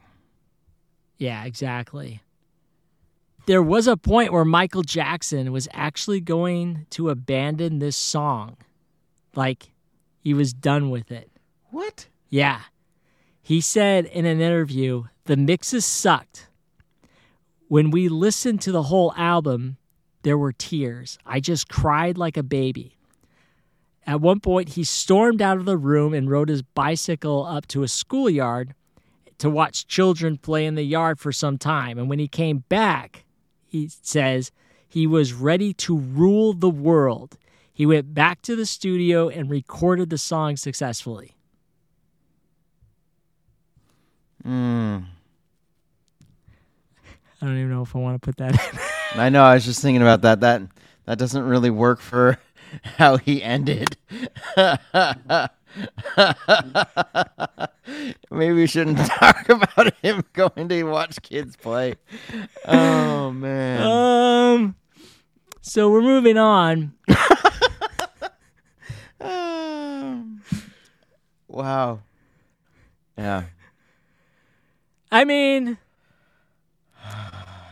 [1.18, 2.22] Yeah, exactly.
[3.46, 8.58] There was a point where Michael Jackson was actually going to abandon this song.
[9.36, 9.72] Like,
[10.20, 11.30] he was done with it.
[11.72, 12.08] What?
[12.30, 12.62] Yeah.
[13.42, 16.48] He said in an interview, the mixes sucked.
[17.68, 19.78] When we listened to the whole album,
[20.24, 21.20] there were tears.
[21.26, 22.98] I just cried like a baby.
[24.06, 27.84] At one point, he stormed out of the room and rode his bicycle up to
[27.84, 28.74] a schoolyard
[29.38, 32.00] to watch children play in the yard for some time.
[32.00, 33.26] And when he came back,
[33.66, 34.52] he says
[34.88, 37.38] he was ready to rule the world.
[37.74, 41.36] He went back to the studio and recorded the song successfully.
[44.46, 45.06] Mm.
[47.42, 48.80] I don't even know if I want to put that in.
[49.20, 49.44] I know.
[49.44, 50.40] I was just thinking about that.
[50.42, 50.64] That
[51.06, 52.38] that doesn't really work for
[52.84, 53.98] how he ended.
[58.32, 61.96] Maybe we shouldn't talk about him going to watch kids play.
[62.66, 63.82] Oh man.
[63.86, 64.76] um,
[65.62, 66.94] so we're moving on.
[69.20, 70.42] Um,
[71.48, 72.00] wow.
[73.18, 73.44] Yeah.
[75.12, 75.78] I mean,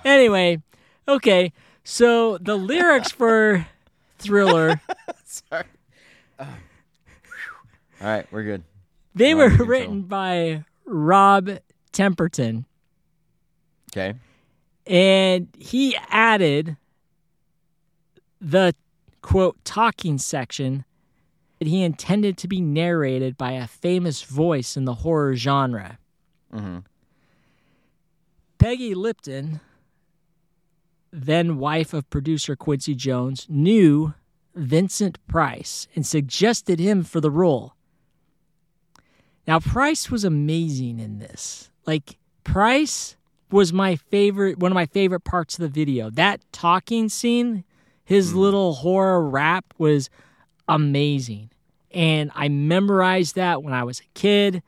[0.03, 0.61] anyway,
[1.07, 1.51] okay.
[1.83, 3.67] So the lyrics for
[4.17, 4.81] Thriller,
[5.25, 5.65] Sorry.
[6.39, 6.47] All
[8.01, 8.63] right, we're good.
[9.13, 11.61] they You're were written by Rod
[11.93, 12.65] Temperton,
[13.91, 14.13] Okay.
[14.85, 16.75] and he added
[18.41, 18.75] the
[19.21, 20.83] quote talking section
[21.59, 25.97] that he intended to be narrated by a famous voice in the horror genre.
[26.53, 26.79] Mm-hmm.
[28.65, 29.59] Peggy Lipton,
[31.11, 34.15] then wife of producer Quincy Jones, knew
[34.55, 37.75] Vincent Price and suggested him for the role.
[39.45, 41.69] Now, Price was amazing in this.
[41.85, 43.15] Like, Price
[43.51, 46.09] was my favorite, one of my favorite parts of the video.
[46.09, 47.65] That talking scene,
[48.03, 48.39] his hmm.
[48.39, 50.09] little horror rap was
[50.67, 51.51] amazing.
[51.91, 54.63] And I memorized that when I was a kid.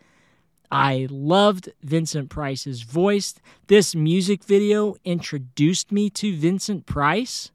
[0.72, 3.36] I loved Vincent Price's voice.
[3.68, 7.52] This music video introduced me to Vincent Price.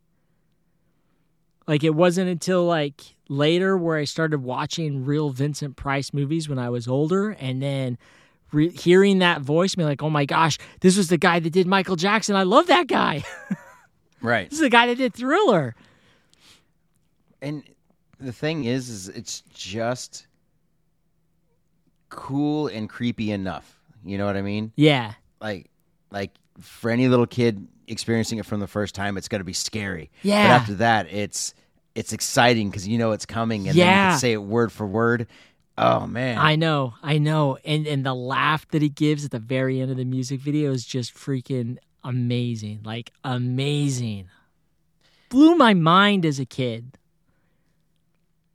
[1.67, 6.59] Like it wasn't until like later where I started watching real Vincent Price movies when
[6.59, 7.99] I was older and then
[8.51, 11.67] re- hearing that voice me like, "Oh my gosh, this was the guy that did
[11.67, 12.35] Michael Jackson.
[12.35, 13.25] I love that guy.
[14.25, 14.49] Right.
[14.49, 15.75] this is the guy that did Thriller."
[17.41, 17.65] And
[18.21, 20.29] the thing is, is it's just
[22.13, 23.81] cool and creepy enough.
[24.05, 24.73] You know what I mean?
[24.77, 25.15] Yeah.
[25.41, 25.71] Like,
[26.11, 30.11] like for any little kid experiencing it from the first time, it's gonna be scary.
[30.23, 30.49] Yeah.
[30.49, 31.55] But after that, it's
[31.95, 34.87] it's exciting because you know it's coming, and then you can say it word for
[34.87, 35.27] word.
[35.79, 37.59] Oh man, I know, I know.
[37.65, 40.71] And and the laugh that he gives at the very end of the music video
[40.73, 42.81] is just freaking amazing.
[42.85, 44.29] Like amazing.
[45.29, 46.99] Blew my mind as a kid.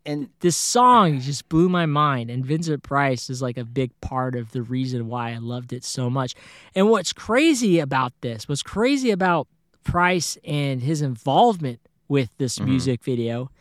[0.08, 4.36] And This song just blew my mind and Vincent Price is like a big part
[4.36, 6.34] of the reason why I loved it so much.
[6.74, 9.48] And what's crazy about this, what's crazy about
[9.84, 12.70] Price and his involvement with this mm-hmm.
[12.70, 13.52] music video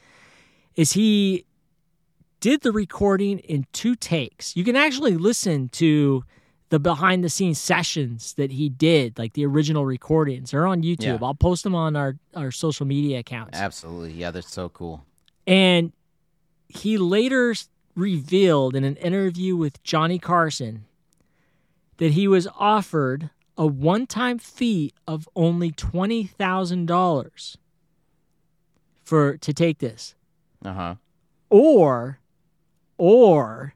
[0.77, 1.45] is he
[2.41, 4.57] did the recording in two takes.
[4.57, 6.25] You can actually listen to
[6.69, 10.51] the behind the scenes sessions that he did, like the original recordings.
[10.51, 11.21] They're on YouTube.
[11.21, 11.27] Yeah.
[11.27, 13.59] I'll post them on our, our social media accounts.
[13.59, 15.05] absolutely, yeah, that's so cool.
[15.47, 15.93] And
[16.69, 17.55] he later
[17.95, 20.85] revealed in an interview with Johnny Carson
[21.97, 27.57] that he was offered a one time fee of only $20,000
[29.03, 30.15] for to take this
[30.65, 30.95] Uh huh.
[31.49, 32.19] or
[32.99, 33.75] or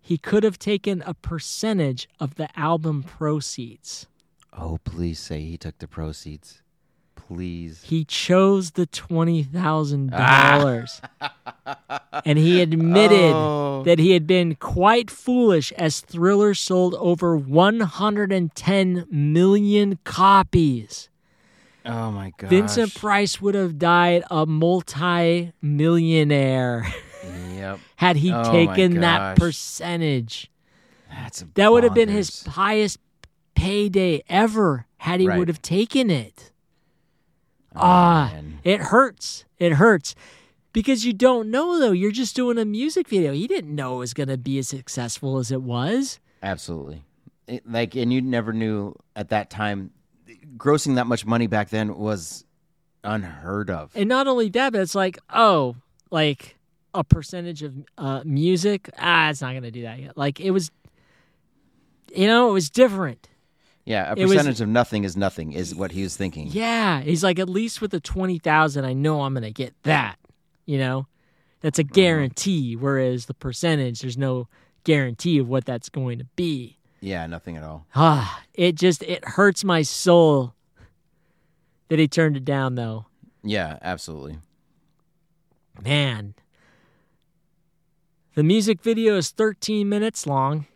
[0.00, 4.06] he could have taken a percentage of the album proceeds.
[4.52, 6.62] Oh, please say he took the proceeds.
[7.28, 7.82] Please.
[7.82, 10.58] He chose the twenty thousand ah.
[10.58, 11.02] dollars,
[12.24, 13.82] and he admitted Oh.
[13.84, 19.98] that he had been quite foolish as Thriller sold over one hundred and ten million
[20.04, 21.10] copies.
[21.84, 22.48] Oh my god.
[22.48, 26.86] Vincent Price would have died a multi-millionaire
[27.54, 27.78] Yep.
[27.96, 30.50] had he Oh taken that percentage.
[31.10, 32.98] That's That would have been his highest
[33.54, 35.38] payday ever had he Right.
[35.38, 36.52] would have taken it.
[37.74, 38.58] Oh, Ah, man.
[38.64, 39.44] it hurts.
[39.58, 40.14] It hurts.
[40.72, 41.92] Because you don't know though.
[41.92, 43.32] You're just doing a music video.
[43.32, 46.20] He didn't know it was going to be as successful as it was.
[46.42, 47.04] Absolutely.
[47.46, 49.90] It- like, and you never knew at that time,
[50.56, 52.44] grossing that much money back then was
[53.04, 53.90] unheard of.
[53.94, 55.76] And not only that, but it's like, oh,
[56.10, 56.56] like
[56.94, 58.90] a percentage of uh, music.
[58.98, 60.16] Ah, it's not going to do that yet.
[60.16, 60.70] Like it was,
[62.14, 63.27] you know, it was different.
[63.88, 66.48] Yeah, a it was- percentage of nothing is nothing, is what he was thinking.
[66.50, 70.16] Yeah, he's like, at least with the twenty thousand, I know I'm gonna get that.
[70.66, 71.06] You know,
[71.60, 71.94] that's a Mm-hmm.
[71.94, 72.76] guarantee.
[72.76, 74.48] Whereas the percentage, there's no
[74.84, 76.76] guarantee of what that's going to be.
[77.00, 77.86] Yeah, nothing at all.
[77.94, 80.54] Ah, it just it hurts my soul
[81.88, 83.06] that he turned it down, though.
[83.42, 84.38] Yeah, absolutely.
[85.82, 86.34] Man,
[88.34, 90.66] the music video is 13 minutes long.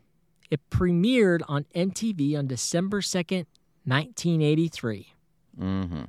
[0.53, 3.47] It premiered on MTV on December 2nd,
[3.87, 5.15] 1983.
[5.59, 6.03] hmm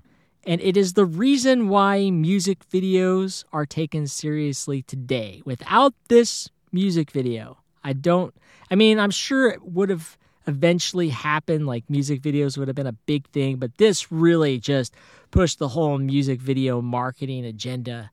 [0.45, 5.41] And it is the reason why music videos are taken seriously today.
[5.45, 8.35] Without this music video, I don't,
[8.69, 12.85] I mean, I'm sure it would have eventually happened, like music videos would have been
[12.85, 14.93] a big thing, but this really just
[15.31, 18.11] pushed the whole music video marketing agenda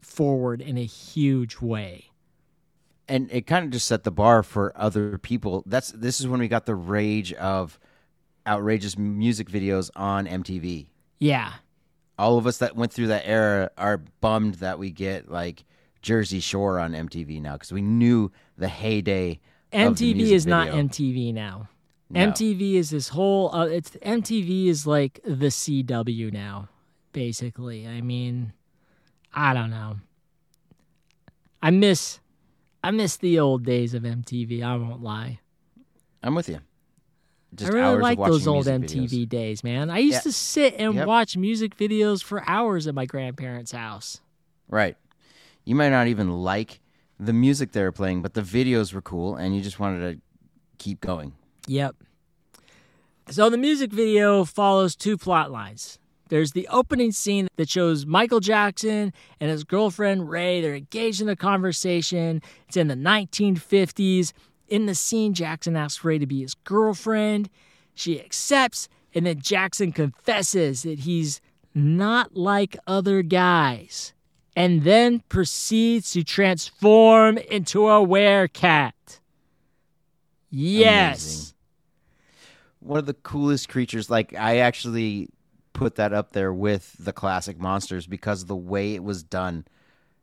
[0.00, 2.09] forward in a huge way.
[3.10, 5.64] And it kind of just set the bar for other people.
[5.66, 7.78] That's this is when we got the rage of
[8.46, 10.86] outrageous music videos on MTV.
[11.18, 11.52] Yeah.
[12.18, 15.64] all of us that went through that era are bummed that we get like
[16.02, 19.40] Jersey Shore on MTV now because we knew the heyday.
[19.72, 20.82] of the MTV music is not video.
[20.84, 21.68] MTV now.
[22.08, 22.20] No.
[22.28, 23.54] MTV is this whole.
[23.54, 26.68] Uh, it's MTV is like the CW now,
[27.12, 27.86] basically.
[27.86, 28.52] I mean,
[29.34, 29.96] I don't know.
[31.62, 32.18] I miss,
[32.82, 34.62] I miss the old days of MTV.
[34.62, 35.40] I won't lie.
[36.22, 36.60] I'm with you.
[37.54, 39.28] Just I really like those old MTV videos.
[39.28, 39.90] days, man.
[39.90, 40.20] I used Yeah.
[40.20, 41.06] to sit and Yep.
[41.06, 44.20] watch music videos for hours at my grandparents' house.
[44.68, 44.96] Right.
[45.64, 46.80] You might not even like
[47.18, 50.20] the music they were playing, but the videos were cool, and you just wanted to
[50.78, 51.32] keep going.
[51.66, 51.96] Yep.
[53.28, 55.98] So the music video follows two plot lines.
[56.30, 60.60] There's the opening scene that shows Michael Jackson and his girlfriend Ray.
[60.60, 62.40] They're engaged in a conversation.
[62.68, 64.32] It's in the 1950s.
[64.68, 67.50] In the scene, Jackson asks Ray to be his girlfriend.
[67.94, 71.40] She accepts, and then Jackson confesses that he's
[71.74, 74.14] not like other guys,
[74.54, 78.92] and then proceeds to transform into a werecat.
[80.48, 81.24] Yes.
[81.24, 81.54] Amazing.
[82.78, 84.08] One of the coolest creatures.
[84.08, 85.28] Like I actually
[85.72, 89.64] put that up there with the classic monsters because of the way it was done.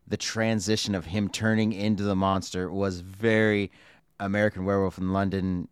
[0.07, 3.71] The transition of him turning into the monster was very
[4.19, 5.67] American Werewolf in London.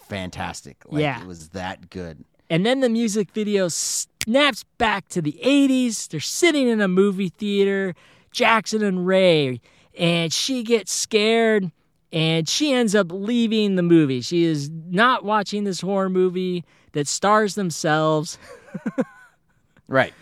[0.00, 0.82] Fantastic.
[0.86, 1.20] Like, Yeah.
[1.20, 2.24] it was that good.
[2.48, 6.06] And then the music video snaps back to the 80s.
[6.08, 7.94] They're sitting in a movie theater,
[8.30, 9.60] Jackson and Ray,
[9.98, 11.72] and she gets scared
[12.12, 14.20] and she ends up leaving the movie.
[14.20, 18.38] She is not watching this horror movie that stars themselves.
[19.88, 20.12] Right.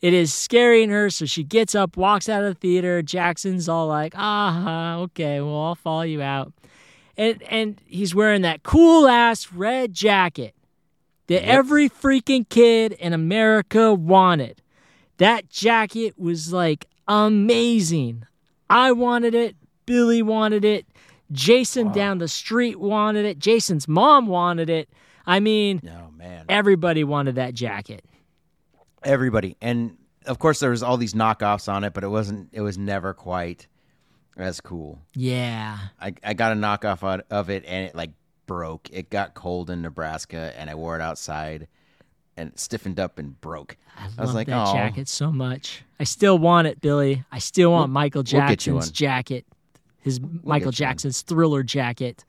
[0.00, 3.02] It is scaring her, so she gets up, walks out of the theater.
[3.02, 6.52] Jackson's all like, "Ah, okay, well, I'll follow you out."
[7.16, 10.56] And and he's wearing that cool ass red jacket
[11.28, 14.60] that every freaking kid in America wanted.
[15.18, 18.26] That jacket was like amazing.
[18.68, 19.54] I wanted it.
[19.86, 20.84] Billy wanted it.
[21.30, 23.38] Jason down the street wanted it.
[23.38, 24.88] Jason's mom wanted it.
[25.26, 26.46] I mean, Oh man.
[26.48, 28.04] everybody wanted that jacket.
[29.04, 29.56] Everybody.
[29.60, 29.96] And
[30.26, 33.12] of course there was all these knockoffs on it, but it wasn't it was never
[33.14, 33.66] quite
[34.36, 34.98] as cool.
[35.14, 35.78] Yeah.
[36.00, 38.12] I, I got a knockoff of it and it like
[38.46, 38.88] broke.
[38.92, 41.68] It got cold in Nebraska and I wore it outside
[42.36, 43.76] and it stiffened up and broke.
[43.98, 45.82] I, was love like, that "Aw." jacket so much.
[46.00, 47.24] I still want it, Billy.
[47.30, 48.92] I still want Michael we'll you Jackson's one.
[48.92, 49.46] jacket.
[50.00, 50.72] His Michael you one.
[50.72, 52.24] Jackson's thriller jacket.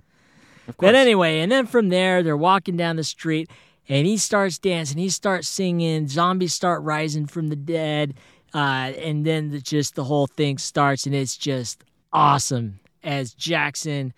[0.77, 3.49] But anyway, and then from there, they're walking down the street,
[3.89, 4.97] and he starts dancing.
[4.97, 6.07] He starts singing.
[6.07, 8.13] Zombies start rising from the dead,
[8.53, 8.57] uh,
[8.97, 14.13] and then the, just the whole thing starts, and it's just awesome as Jackson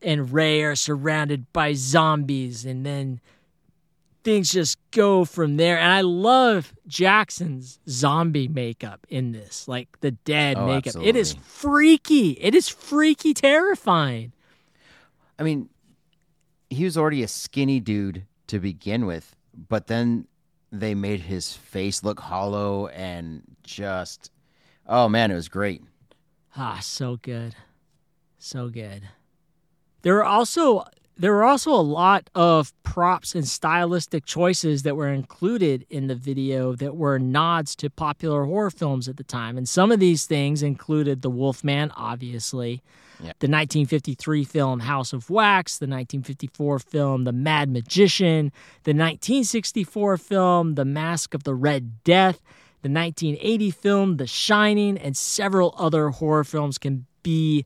[0.00, 3.20] and Ray are surrounded by zombies, and then
[4.22, 5.78] things just go from there.
[5.78, 10.94] And I love Jackson's zombie makeup in this, like the dead Oh, makeup.
[11.02, 12.30] It is freaky.
[12.40, 14.32] It is freaky terrifying.
[15.38, 15.68] I mean,
[16.74, 19.34] he was already a skinny dude to begin with,
[19.68, 20.26] but then
[20.70, 24.30] they made his face look hollow and just
[24.86, 25.82] oh man, it was great.
[26.56, 27.54] Ah, so good.
[28.38, 29.02] So good.
[30.02, 30.84] There were also
[31.16, 36.14] there were also a lot of props and stylistic choices that were included in the
[36.14, 39.56] video that were nods to popular horror films at the time.
[39.56, 42.82] And some of these things included The Wolfman, obviously,
[43.24, 48.52] The 1953 film House of Wax, the 1954 film The Mad Magician,
[48.84, 52.40] the 1964 film The Mask of the Red Death,
[52.82, 57.64] the 1980 film The Shining, and several other horror films can be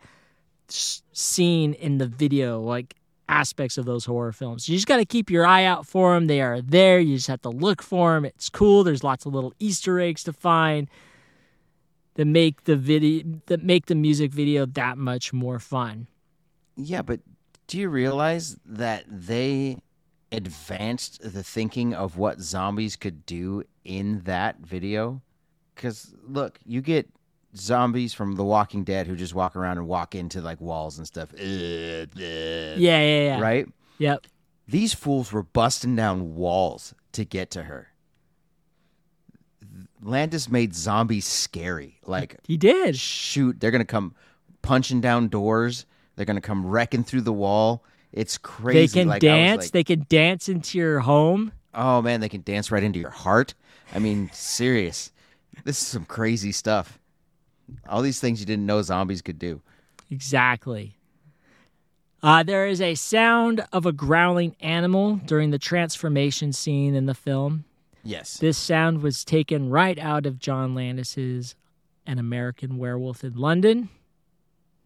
[0.69, 2.95] seen in the video, like
[3.29, 4.69] aspects of those horror films.
[4.69, 6.27] You just got to keep your eye out for them.
[6.29, 6.99] They are there.
[6.99, 8.25] You just have to look for them.
[8.25, 8.85] It's cool.
[8.85, 10.89] There's lots of little Easter eggs to find
[12.19, 16.09] that make the video that make the music video that much more fun.
[16.77, 17.21] Yeah, but
[17.69, 19.79] do you realize that they
[20.33, 25.23] advanced the thinking of what zombies could do in that video?
[25.75, 27.09] Because look, you get
[27.57, 31.07] zombies from The Walking Dead who just walk around and walk into like walls and
[31.07, 31.29] stuff.
[31.39, 33.41] Yeah, yeah, yeah.
[33.41, 33.69] Right?
[33.99, 34.27] Yep.
[34.67, 37.93] These fools were busting down walls to get to her.
[40.03, 41.99] Landis made zombies scary.
[42.07, 42.97] Like, He did.
[42.97, 44.15] shoot, they're gonna come
[44.63, 45.87] punching down doors.
[46.17, 47.85] They're gonna come wrecking through the wall.
[48.13, 48.79] It's crazy.
[48.95, 49.65] They can Like, dance.
[49.67, 51.53] like, they can dance into your home.
[51.75, 53.55] oh man, they can dance right into your heart.
[53.95, 55.13] I mean, serious.
[55.65, 56.99] This is some crazy stuff.
[57.89, 59.61] All these things you didn't know zombies could do.
[60.11, 60.97] Exactly.
[62.23, 67.15] Uh, there is a sound of a growling animal during the transformation scene in the
[67.15, 67.65] film.
[68.09, 68.39] Yes.
[68.39, 71.55] This sound was taken right out of John Landis's
[72.07, 73.91] An American Werewolf in London.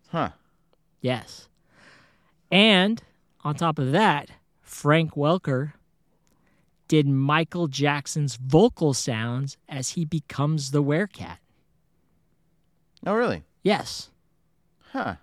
[0.09, 0.31] Huh.
[1.01, 1.49] Yes.
[2.51, 3.01] And
[3.45, 5.75] on top of that, Frank Welker
[6.89, 11.39] did Michael Jackson's vocal sounds as he becomes the werecat.
[13.07, 13.45] Oh really?
[13.62, 14.11] Yes.
[14.91, 15.14] Huh.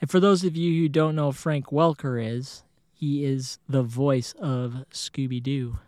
[0.00, 4.34] And for those of you who don't know Frank Welker is, he is the voice
[4.40, 5.78] of Scooby Doo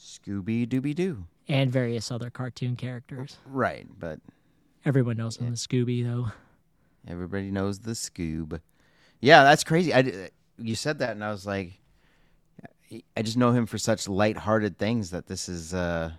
[0.00, 1.24] Scooby Dooby Doo.
[1.48, 3.36] and various other cartoon characters.
[3.46, 4.18] Right, but
[4.84, 6.32] Everyone knows him as Scooby, though.
[7.06, 8.60] Everybody knows the Scoob.
[9.20, 9.92] Yeah, that's crazy.
[9.92, 11.78] I, you said that, and I was like,
[13.16, 16.12] I just know him for such light-hearted things that this is uh,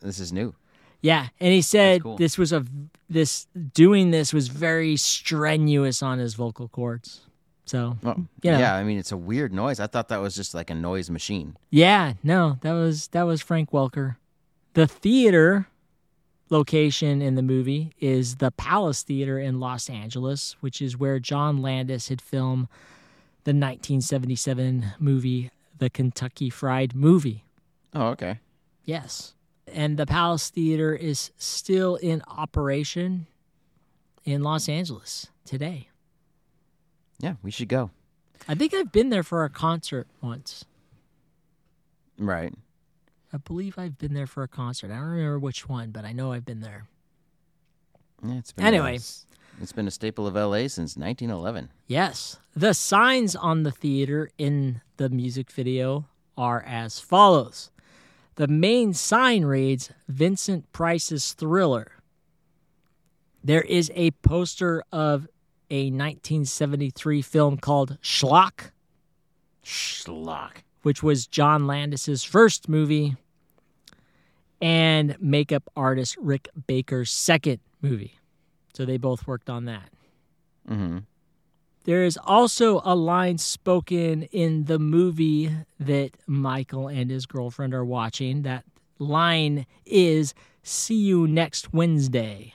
[0.00, 0.54] this is new.
[1.00, 2.16] Yeah, and he said cool.
[2.18, 2.64] this was a
[3.08, 7.22] this doing this was very strenuous on his vocal cords.
[7.70, 8.58] So Well, Yeah.
[8.58, 9.78] Yeah, I mean it's a weird noise.
[9.78, 11.56] I thought that was just like a noise machine.
[11.70, 14.16] yeah, no, that was that was Frank Welker.
[14.74, 15.68] The theater
[16.48, 21.62] location in the movie is the Palace Theater in Los Angeles, which is where John
[21.62, 22.66] Landis had filmed
[23.44, 27.44] the 1977 movie The Kentucky Fried Movie.
[27.94, 28.40] Oh, okay.
[28.84, 29.34] Yes.
[29.72, 33.26] And the Palace Theater is still in operation
[34.24, 35.89] in Los Angeles today.
[37.20, 37.90] Yeah, we should go.
[38.48, 40.64] I think I've been there for a concert once.
[42.18, 42.52] Right.
[43.32, 44.90] I believe I've been there for a concert.
[44.90, 46.88] I don't remember which one, but I know I've been there.
[48.24, 48.90] Yeah, it's been Anyway.
[48.96, 49.26] it's-
[49.60, 51.70] it's been a staple of LA since 1911.
[51.86, 52.38] Yes.
[52.56, 56.06] The signs on the theater in the music video
[56.36, 57.70] are as follows.
[58.36, 61.92] The main sign reads Vincent Price's Thriller.
[63.44, 65.28] There is a poster of
[65.70, 68.70] a 1973 film called Schlock,
[69.64, 70.58] Schlock.
[70.82, 73.16] which was John Landis's first movie,
[74.60, 78.18] and makeup artist Rick Baker's second movie.
[78.74, 79.90] So they both worked on that.
[80.68, 80.98] Mm-hmm.
[81.84, 87.84] There is also a line spoken in the movie that Michael and his girlfriend are
[87.84, 88.42] watching.
[88.42, 88.64] That
[88.98, 92.54] line is See you next Wednesday.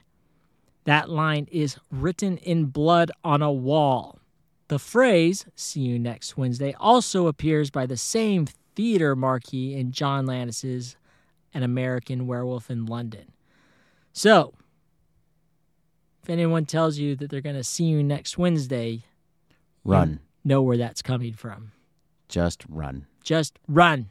[0.85, 4.19] That line is written in blood on a wall.
[4.67, 10.25] The phrase See you next Wednesday also appears by the same theater marquee in John
[10.25, 10.95] Landis's
[11.53, 13.31] An American Werewolf in London.
[14.13, 14.53] So,
[16.23, 19.03] if anyone tells you that they're going to see you next Wednesday,
[19.83, 20.19] Run.
[20.43, 21.71] know where that's coming from.
[22.27, 23.05] Just run.
[23.23, 24.09] Just run.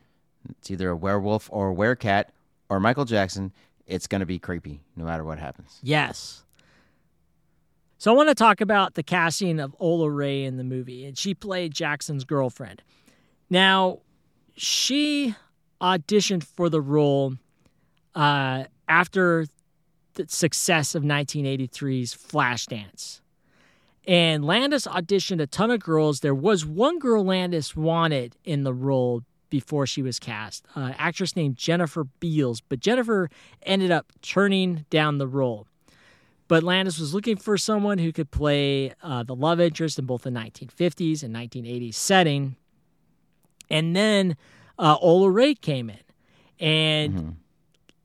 [0.50, 2.26] It's either a werewolf or a werecat
[2.68, 3.52] or Michael Jackson.
[3.86, 5.80] It's going to be creepy no matter what happens.
[5.82, 6.44] Yes.
[8.04, 11.16] So I want to talk about the casting of Ola Ray in the movie, and
[11.16, 12.82] she played Jackson's girlfriend.
[13.48, 14.00] Now,
[14.58, 15.34] she
[15.80, 17.36] auditioned for the role
[18.14, 19.46] uh, after
[20.16, 23.22] the success of 1983's Flashdance.
[24.06, 26.20] And Landis auditioned a ton of girls.
[26.20, 31.36] There was one girl Landis wanted in the role before she was cast, uh, actress
[31.36, 33.30] named Jennifer Beals, but Jennifer
[33.62, 35.66] ended up turning down the role.
[36.46, 40.22] But Landis was looking for someone who could play uh, the love interest in both
[40.22, 42.56] the 1950s and 1980s setting.
[43.70, 44.36] And then
[44.78, 45.98] uh, Ola Ray came in,
[46.60, 47.34] and Mhm.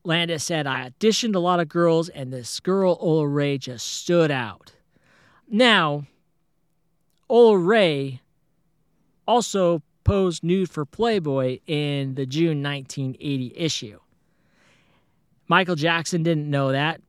[0.05, 4.31] Landis said, I auditioned a lot of girls, and this girl, Ola Ray, just stood
[4.31, 4.71] out.
[5.49, 6.05] Now,
[7.27, 8.21] Ola Ray
[9.27, 13.99] also posed nude for Playboy in the June 1980 issue.
[15.47, 17.01] Michael Jackson didn't know that,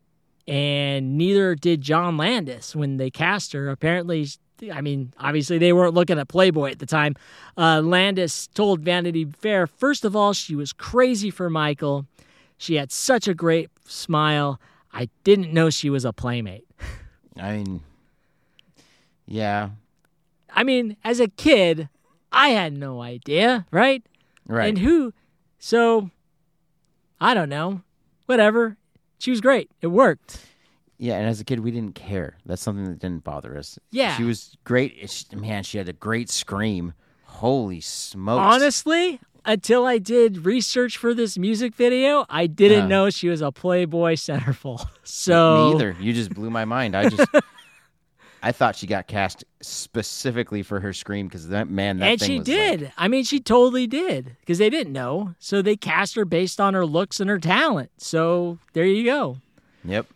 [0.50, 3.68] and neither did John Landis when they cast her.
[3.68, 4.26] Apparently,
[4.72, 7.14] I mean, obviously they weren't looking at Playboy at the time.
[7.56, 12.04] Uh, Landis told Vanity Fair, first of all, she was crazy for Michael.
[12.58, 14.60] She had such a great smile.
[14.92, 16.66] I didn't know she was a playmate.
[17.36, 17.82] I mean,
[19.26, 19.70] yeah,
[20.52, 21.88] I mean, as a kid,
[22.32, 24.02] I had no idea, right?
[24.48, 24.68] right.
[24.68, 25.14] And who?
[25.60, 26.10] So,
[27.20, 27.82] I don't know.
[28.26, 28.76] Whatever.
[29.20, 29.70] She was great.
[29.80, 30.44] It worked.
[30.98, 32.36] yeah, and as a kid, we didn't care.
[32.44, 33.78] That's something that didn't bother us.
[33.92, 34.16] Yeah.
[34.16, 34.94] she was great.
[34.96, 36.94] It's- Man, she had a great scream.
[37.24, 38.40] Holy smokes!
[38.54, 42.88] Honestly, until I did research for this music video, I didn't Uh.
[42.88, 44.84] know she was a Playboy centerfold.
[45.04, 45.96] So Me either.
[46.00, 46.96] You just blew my mind.
[46.96, 47.28] I just,
[48.42, 52.26] I thought she got cast specifically for her scream because that man, that and thing
[52.28, 52.82] she did.
[52.82, 55.34] like- I mean, she totally did because they didn't know.
[55.38, 57.90] So they cast her based on her looks and her talent.
[57.98, 59.38] So there you go.
[59.84, 60.06] yep.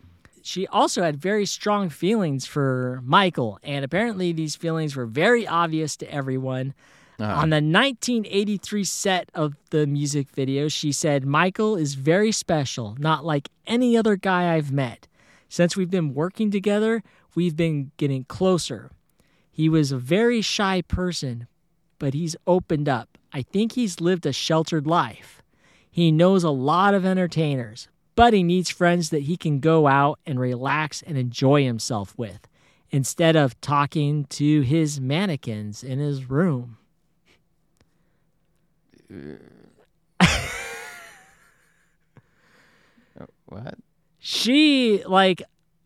[0.41, 5.97] She also had very strong feelings for Michael, and apparently these feelings were very obvious
[5.97, 6.75] to everyone.
[7.19, 7.31] Uh-huh.
[7.41, 13.25] On the 1983 set of the music video, she said, Michael is very special, not
[13.25, 15.07] like any other guy I've met.
[15.49, 17.01] Since we've been working together,
[17.35, 18.91] we've been getting closer.
[19.51, 21.47] He was a very shy person,
[21.99, 23.17] but he's opened up.
[23.31, 25.41] I think he's lived a sheltered life.
[25.89, 30.19] He knows a lot of entertainers, but he needs friends that he can go out
[30.25, 32.47] and relax and enjoy himself with
[32.91, 36.77] instead of talking to his mannequins in his room.
[43.17, 43.75] Uh, what?
[44.19, 45.41] she like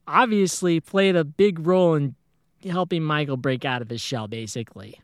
[0.10, 2.16] obviously played a big role in
[2.68, 4.99] helping Michael break out of his shell basically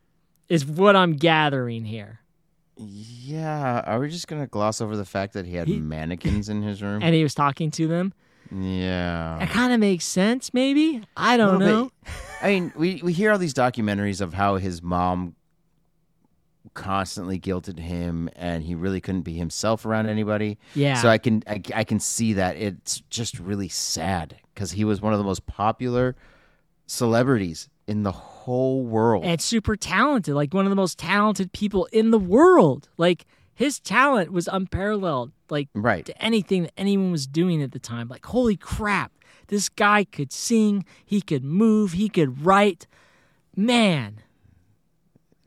[0.50, 2.20] is what I'm gathering here.
[2.78, 3.82] Yeah.
[3.86, 6.82] Are we just gonna gloss over the fact that he had He- mannequins in his
[6.82, 7.02] room?
[7.04, 8.14] And he was talking to them.
[8.52, 9.42] yeah.
[9.42, 11.02] It kind of makes sense maybe.
[11.16, 11.86] I don't know.
[12.04, 12.14] bit.
[12.42, 15.36] I mean, we we hear all these documentaries of how his mom
[16.74, 20.58] constantly guilted him, and he really couldn't be himself around anybody.
[20.74, 20.96] Yeah.
[20.96, 25.02] So I can I, I can see that it's just really sad because he was
[25.02, 26.16] one of the most popular
[26.88, 29.24] celebrities in the whole world.
[29.24, 32.90] and super talented, like one of the most talented people in the world.
[32.98, 36.06] Like his talent was unparalleled, like right.
[36.06, 38.08] to anything that anyone was doing at the time.
[38.08, 39.12] Like, holy crap,
[39.48, 42.88] this guy could sing, he could move, he could write.
[43.56, 44.22] Man,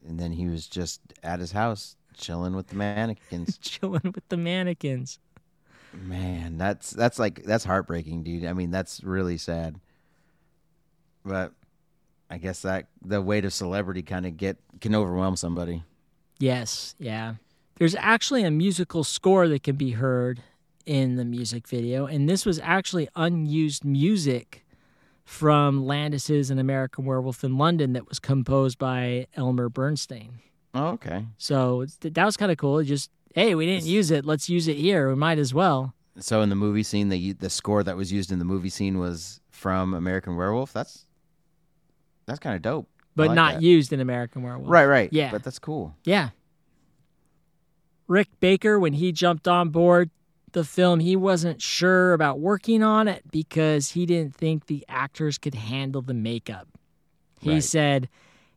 [0.09, 3.59] And then he was just at his house chilling with the mannequins.
[3.63, 5.19] chilling with the mannequins.
[5.93, 8.45] Man, that's that's like that's heartbreaking, dude.
[8.45, 9.81] I mean, that's really sad.
[11.25, 11.53] But
[12.31, 15.83] I guess that the weight of celebrity kind of get can overwhelm somebody.
[16.39, 17.35] Yes, yeah.
[17.77, 20.43] There's actually a musical score that can be heard
[20.85, 24.65] in the music video, and this was actually unused music
[25.29, 30.39] from Landis's An American Werewolf in London that was composed by Elmer Bernstein.
[30.73, 31.27] Oh, okay.
[31.37, 32.83] So that was kind of cool.
[32.83, 34.25] Just hey, we didn't use it.
[34.25, 35.11] Let's use it here.
[35.11, 35.93] We might as well.
[36.19, 38.99] So in the movie scene, the the score that was used in the movie scene
[38.99, 40.73] was from American Werewolf.
[40.73, 41.05] That's
[42.25, 42.89] that's kind of dope.
[43.15, 43.63] But like not that.
[43.63, 44.71] used in American Werewolf.
[44.71, 45.13] Right, right.
[45.13, 45.31] Yeah.
[45.31, 45.95] but that's cool.
[46.05, 46.31] Yeah.
[48.07, 50.11] Rick Baker, when he jumped on board
[50.53, 55.39] the film, he wasn't sure about working on it because he didn't think the actors
[55.39, 56.69] could handle the makeup.
[57.41, 57.63] He Right.
[57.63, 58.09] said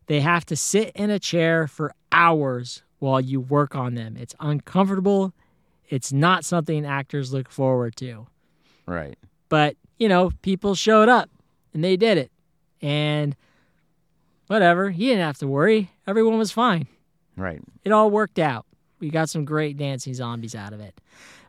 [0.08, 4.16] they have to sit in a chair for hours while you work on them.
[4.18, 5.34] It's uncomfortable.
[5.90, 8.28] It's not something actors look forward to.
[8.86, 9.18] Right.
[9.50, 11.30] But, you know, people showed up
[11.74, 12.32] and they did it.
[12.82, 13.36] And
[14.48, 15.92] whatever, he didn't have to worry.
[16.08, 16.88] Everyone was fine
[17.38, 17.62] Right.
[17.84, 18.66] it all worked out.
[19.02, 21.00] We got some great dancing zombies out of it.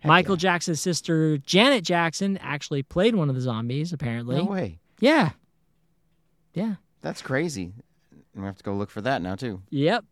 [0.05, 3.93] Michael Jackson's sister Janet Jackson actually played one of the zombies.
[3.93, 4.79] Apparently, No way.
[4.99, 5.31] yeah,
[6.55, 7.73] yeah, That's crazy.
[8.35, 9.63] We have to go look for that now too.
[9.71, 10.05] yep.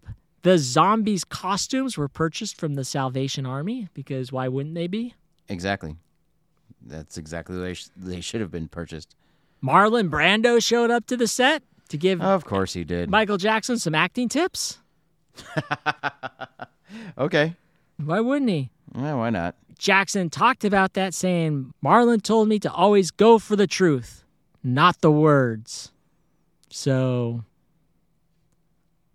[0.42, 5.14] The zombies' costumes were purchased from the Salvation Army because why wouldn't they be?
[5.48, 5.96] Exactly.
[6.80, 9.14] That's exactly the way sh- they should have been purchased.
[9.62, 13.10] Marlon Brando showed up to the set to give Of course he did.
[13.10, 14.78] Michael Jackson some acting tips.
[17.18, 17.54] okay.
[17.96, 18.70] Why wouldn't he?
[18.94, 19.54] Yeah, why not?
[19.78, 24.24] Jackson talked about that, saying, Marlon told me to always go for the truth,
[24.62, 25.90] not the words.
[26.68, 27.44] So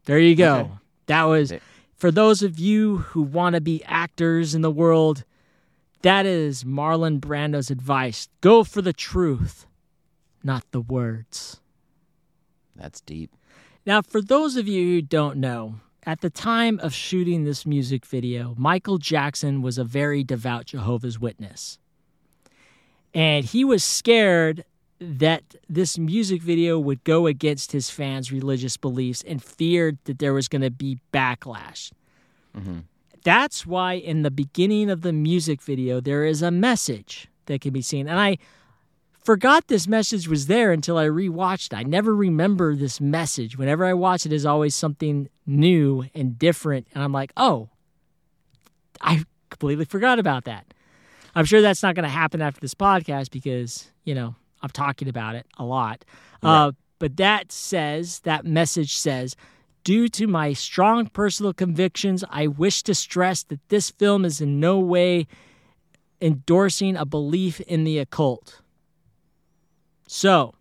[0.05, 0.55] there you go.
[0.55, 0.71] Okay.
[1.07, 1.53] That was
[1.95, 5.23] for those of you who want to be actors in the world,
[6.01, 8.27] that is Marlon Brando's advice.
[8.41, 9.65] Go for the truth,
[10.43, 11.59] not the words.
[12.75, 13.31] That's deep.
[13.85, 18.05] Now, for those of you who don't know, at the time of shooting this music
[18.05, 21.79] video, Michael Jackson was a very devout Jehovah's Witness.
[23.13, 24.65] And he was scared
[24.99, 30.33] that this music video would go against his fans' religious beliefs and feared that there
[30.33, 31.91] was going to be backlash.
[32.55, 32.79] Mm-hmm.
[33.23, 37.73] That's why in the beginning of the music video, there is a message that can
[37.73, 38.07] be seen.
[38.07, 38.37] And I
[39.25, 41.75] forgot this message was there until I rewatched it.
[41.75, 43.57] I never remember this message.
[43.57, 47.69] Whenever I watch it, is always something new and different, and I'm like, oh,
[49.01, 50.73] I completely forgot about that.
[51.33, 55.09] I'm sure that's not going to happen after this podcast because you know I'm talking
[55.09, 56.05] about it a lot.
[56.41, 59.35] Uh, but that says that message says.
[59.83, 64.59] Due to my strong personal convictions, I wish to stress that this film is in
[64.59, 65.27] no way
[66.19, 68.61] endorsing a belief in the occult.
[70.07, 70.53] So,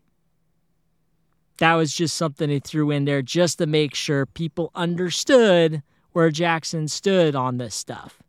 [1.58, 5.82] that was just something he threw in there just to make sure people understood
[6.12, 8.22] where Jackson stood on this stuff.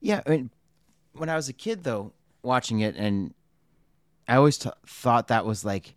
[0.00, 0.50] Yeah, I mean,
[1.14, 3.32] when I was a kid though, watching it, and
[4.28, 5.94] I always t- thought that was like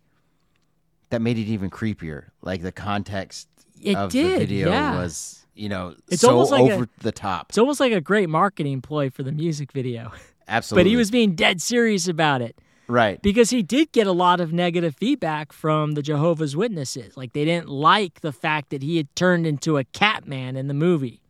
[1.10, 2.24] that made it even creepier.
[2.42, 3.48] Like the context
[3.80, 4.96] It of did, the video yeah.
[4.96, 7.46] was, you know, It's so almost like a- over the top.
[7.50, 10.12] It's almost like a great marketing ploy for the music video.
[10.46, 12.56] Absolutely, But he was being dead serious about it
[12.88, 13.20] right.
[13.22, 17.16] because he did get a lot of negative feedback from the Jehovah's Witnesses.
[17.16, 20.66] Like they didn't like the fact that he had turned into a cat man in
[20.66, 21.20] the movie.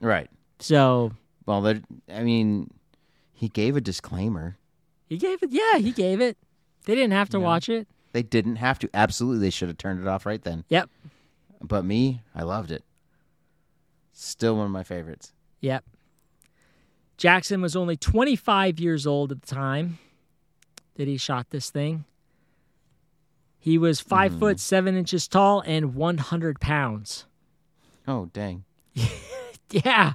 [0.00, 0.28] Right.
[0.58, 1.12] So
[1.46, 1.66] Well.
[2.12, 2.70] I mean,
[3.32, 4.56] he gave a disclaimer.
[5.08, 6.36] he gave it, yeah, he gave it.
[6.84, 7.86] They didn't have to watch it.
[8.12, 8.90] They didn't have to.
[8.92, 10.64] Absolutely, they should have turned it off right then.
[10.68, 10.90] Yep.
[11.62, 12.84] But me, I loved it.
[14.12, 15.32] Still one of my favorites.
[15.60, 15.84] Yep.
[17.16, 19.98] Jackson was only 25 years old at the time
[20.96, 22.04] that he shot this thing.
[23.58, 27.26] He was 5 foot 7 inches tall and 100 pounds.
[28.08, 28.64] Oh, dang.
[29.70, 30.12] Yeah.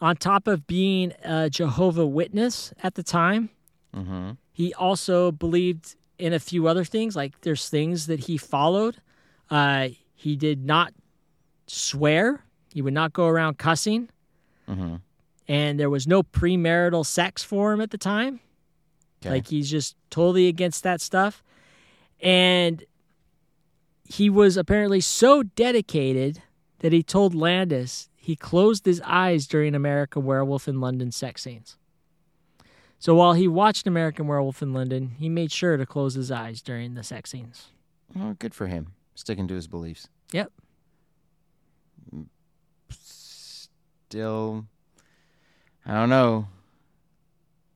[0.00, 3.50] On top of being a Jehovah Witness at the time,
[3.94, 4.30] Mm-hmm.
[4.54, 7.14] he also believed in a few other things.
[7.14, 8.96] Like there's things that he followed.
[9.50, 10.94] Uh, he did not
[11.66, 12.42] swear.
[12.72, 14.08] He would not go around cussing.
[14.66, 14.94] Mm-hmm.
[15.48, 18.40] And there was no premarital sex for him at the time.
[19.20, 19.30] Okay.
[19.30, 21.42] Like he's just totally against that stuff.
[22.20, 22.84] And
[24.04, 26.42] he was apparently so dedicated
[26.78, 31.76] that he told Landis he closed his eyes during American Werewolf in London sex scenes.
[33.00, 36.62] So while he watched American Werewolf in London, he made sure to close his eyes
[36.62, 37.72] during the sex scenes.
[38.16, 38.92] Oh, good for him.
[39.16, 40.08] Sticking to his beliefs.
[40.30, 40.52] Yep.
[42.14, 42.26] Mm,
[42.90, 44.66] still,
[45.86, 46.46] I don't know.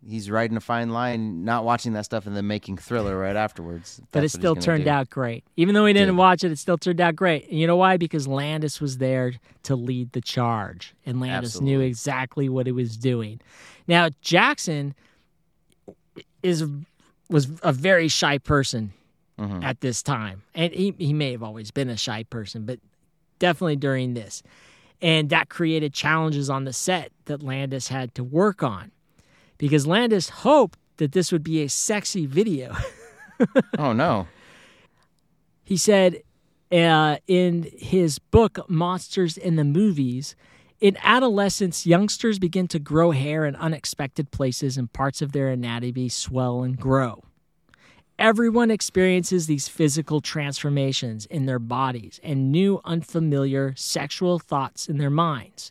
[0.09, 3.99] he's riding a fine line, not watching that stuff and then making Thriller right afterwards.
[3.99, 4.91] but it That's what he's still turned do.
[4.91, 5.43] out great.
[5.57, 6.17] Even though he didn't Did.
[6.19, 7.49] watch it, it still turned out great.
[7.51, 7.97] And you know why?
[7.97, 9.33] Because Landis was there
[9.65, 13.41] to lead the charge, and Landis knew exactly what he was doing.
[13.89, 14.95] Now Jackson
[16.43, 16.65] is
[17.29, 18.93] was a very shy person
[19.39, 19.65] Mhm.
[19.65, 22.79] at this time, and he he may have always been a shy person, but
[23.41, 24.43] definitely during this,
[25.01, 28.91] and that created challenges on the set that Landis had to work on,
[29.59, 32.75] because Landis hoped that this would be a sexy video.
[33.79, 34.29] Oh no.
[35.63, 36.23] He said
[36.73, 40.35] uh, in his book, Monsters in the Movies,
[40.81, 46.09] in adolescence, youngsters begin to grow hair in unexpected places and parts of their anatomy
[46.09, 47.23] swell and grow.
[48.19, 55.11] Everyone experiences these physical transformations in their bodies and new, unfamiliar sexual thoughts in their
[55.11, 55.71] minds.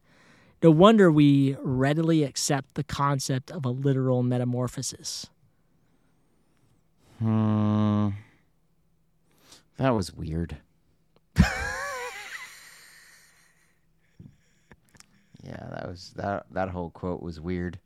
[0.62, 5.28] No wonder we readily accept the concept of a literal metamorphosis.
[7.18, 8.10] Hmm.
[9.78, 10.58] That was weird.
[11.39, 11.48] yeah,
[15.43, 17.80] that was that that whole quote was weird.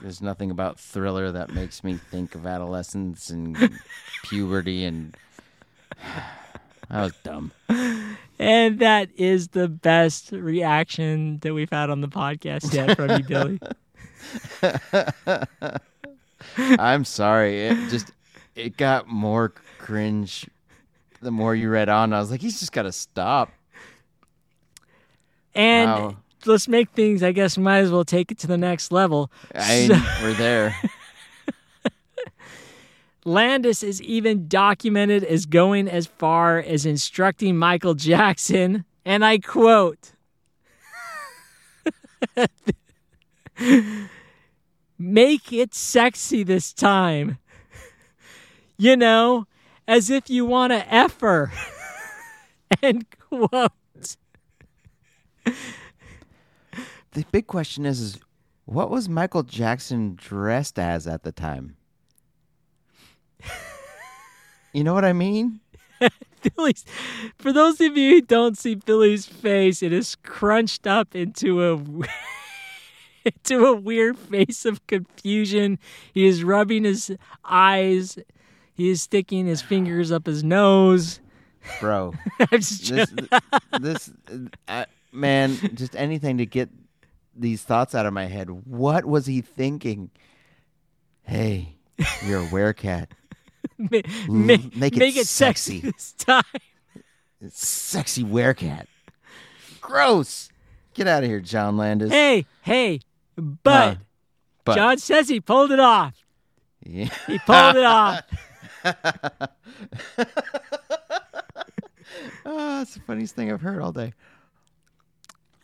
[0.00, 3.80] There's nothing about thriller that makes me think of adolescence and
[4.24, 5.16] puberty and
[6.90, 7.52] that was dumb.
[8.38, 13.24] And that is the best reaction that we've had on the podcast yet from you,
[13.24, 13.60] Billy.
[16.78, 17.66] I'm sorry.
[17.66, 18.12] It just
[18.54, 20.48] it got more cringe
[21.22, 22.12] the more you read on.
[22.12, 23.50] I was like, he's just got to stop.
[25.54, 26.16] And Wow.
[26.46, 29.30] Let's make things, I guess, we might as well take it to the next level.
[29.54, 30.76] I, So- we're there.
[33.24, 40.12] Landis is even documented as going as far as instructing Michael Jackson, and I quote,
[44.98, 47.38] Make it sexy this time.
[48.78, 49.46] You know,
[49.88, 51.50] as if you want to F her.
[52.82, 53.72] End quote.
[57.16, 58.18] The big question is, is
[58.66, 61.78] what was Michael Jackson dressed as at the time?
[64.74, 65.60] You know what I mean?
[66.56, 66.84] Billy's,
[67.38, 71.80] for those of you who don't see Billy's face, it is crunched up into a
[73.24, 75.78] into a weird face of confusion.
[76.12, 78.18] He is rubbing his eyes.
[78.74, 81.20] He is sticking his fingers up his nose.
[81.80, 83.10] Bro, I'm just this,
[83.80, 84.12] this,
[84.68, 86.68] uh, man, just anything to get
[87.38, 88.50] these thoughts out of my head.
[88.66, 90.10] What was he thinking?
[91.22, 91.74] Hey,
[92.24, 93.08] you're a werecat.
[93.78, 95.80] ma- L- ma- make it sexy sexy.
[95.80, 96.42] this time.
[97.50, 98.86] Sexy werecat.
[99.80, 100.48] Gross.
[100.94, 102.10] Get out of here, John Landis.
[102.10, 103.00] Hey, hey,
[103.36, 103.94] but, Huh.
[104.64, 106.14] But John says he pulled it off.
[106.84, 107.08] Yeah.
[107.26, 108.22] He pulled it off.
[112.48, 114.14] Oh, that's the funniest thing I've heard all day.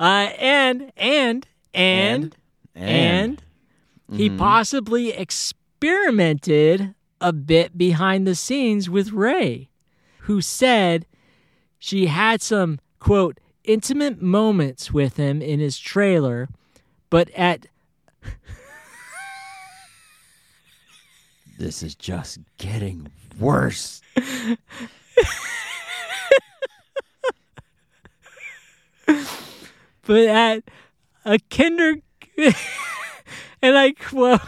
[0.01, 2.37] Uh, and and and?
[2.75, 3.43] And,
[4.11, 4.39] he mm-hmm.
[4.39, 9.71] possibly experimented a bit behind the scenes with Ray,
[10.21, 11.07] who said
[11.79, 16.49] she had some quote intimate moments with him in his trailer,
[17.11, 17.67] but at
[21.59, 23.07] This is just getting
[23.39, 24.01] worse.
[30.05, 30.65] but at
[31.25, 31.97] a kinder
[33.63, 34.41] and I quote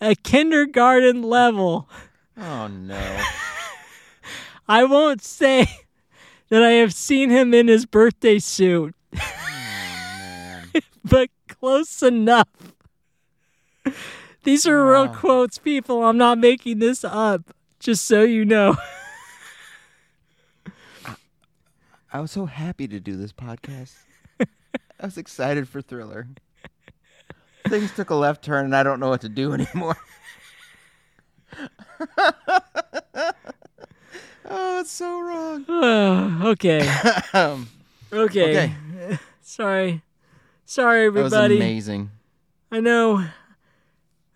[0.00, 1.88] a kindergarten level.
[2.36, 3.22] Oh no.
[4.68, 5.66] I won't say
[6.48, 10.68] that I have seen him in his birthday suit, oh, man.
[11.04, 12.48] but close enough.
[14.44, 16.04] These are real quotes, people.
[16.04, 18.76] I'm not making this up, just so you know.
[22.12, 23.94] I was so happy to do this podcast.
[24.38, 24.46] I
[25.06, 26.28] was excited for Thriller.
[27.68, 29.96] Things took a left turn and I don't know what to do anymore.
[34.44, 35.64] oh, it's so wrong.
[36.44, 36.86] okay.
[37.32, 37.68] Um,
[38.12, 38.50] Okay.
[38.50, 39.18] Okay.
[39.40, 40.02] Sorry.
[40.66, 41.56] Sorry, that was everybody.
[41.56, 42.10] amazing.
[42.70, 43.24] I know.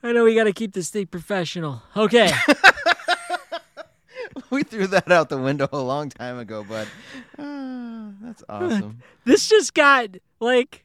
[0.03, 1.83] I know we got to keep this thing professional.
[1.95, 2.31] Okay.
[4.51, 6.87] We threw that out the window a long time ago, but
[7.39, 9.03] ah, that's awesome.
[9.25, 10.85] this just got like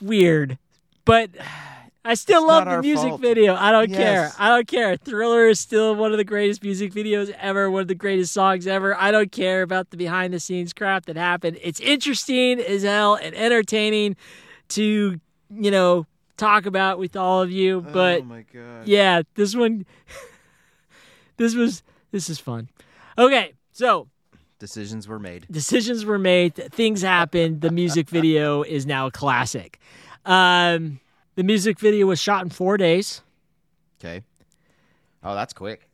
[0.00, 0.58] weird.
[1.04, 1.30] But
[2.04, 3.20] I still It's love the music fault.
[3.20, 3.54] video.
[3.54, 4.30] I don't care.
[4.38, 4.96] I don't care.
[4.96, 8.66] Thriller is still one of the greatest music videos ever, one of the greatest songs
[8.66, 8.94] ever.
[8.94, 11.58] I don't care about the behind the scenes crap that happened.
[11.62, 14.16] It's interesting as hell and entertaining
[14.70, 15.18] to,
[15.50, 16.06] you know,
[16.36, 17.80] talk about with all of you.
[17.80, 18.86] But oh my god.
[18.86, 19.86] yeah, this one,
[21.38, 21.82] this was,
[22.16, 22.70] this is fun.
[23.18, 24.08] Okay, so
[24.58, 25.46] Decisions were made.
[25.50, 27.60] decisions were made, things happened.
[27.60, 29.78] The music video is now a classic.
[30.24, 30.98] Um,
[31.34, 33.20] the music video was shot in four days.
[34.00, 34.22] Okay.
[35.22, 35.86] Oh, that's quick.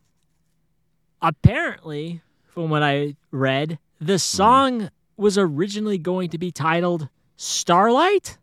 [1.21, 8.37] Apparently, from what I read, the song was originally going to be titled Starlight,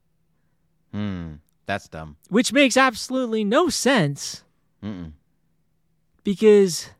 [0.92, 1.34] Hmm.
[1.64, 2.16] That's dumb.
[2.28, 4.42] which makes absolutely no sense
[4.82, 5.12] Mm-mm.
[6.24, 6.90] because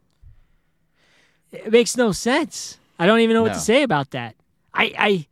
[1.52, 2.78] it makes no sense.
[2.98, 3.54] I don't even know what No.
[3.54, 4.34] to say about that.
[4.74, 5.26] I, I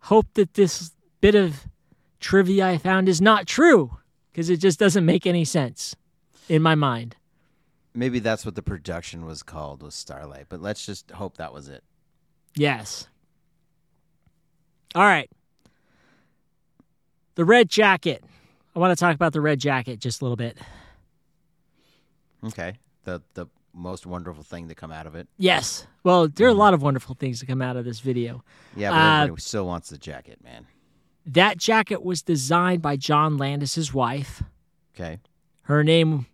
[0.00, 1.66] hope that this bit of
[2.20, 3.98] trivia I found is not true
[4.32, 5.94] because it just doesn't make any sense
[6.48, 7.16] in my mind.
[7.94, 11.68] Maybe that's what the production was called was Starlight, but let's just hope that was
[11.68, 11.82] it.
[12.54, 13.06] Yes.
[14.94, 15.30] All right.
[17.36, 18.22] The red jacket.
[18.74, 20.56] I want to talk about the red jacket just a little bit.
[22.44, 22.78] Okay.
[23.04, 25.28] The the most wonderful thing to come out of it.
[25.36, 25.86] Yes.
[26.02, 28.42] Well, there are a lot of wonderful things to come out of this video.
[28.74, 30.66] Yeah, but Uh, everybody still wants the jacket, man.
[31.26, 34.42] That jacket was designed by John Landis's wife.
[34.94, 35.18] Okay.
[35.62, 36.26] Her name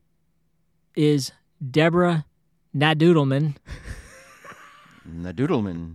[0.94, 1.32] is
[1.70, 2.26] Deborah
[2.76, 3.56] Nadoodleman.
[5.08, 5.94] Nadoodleman.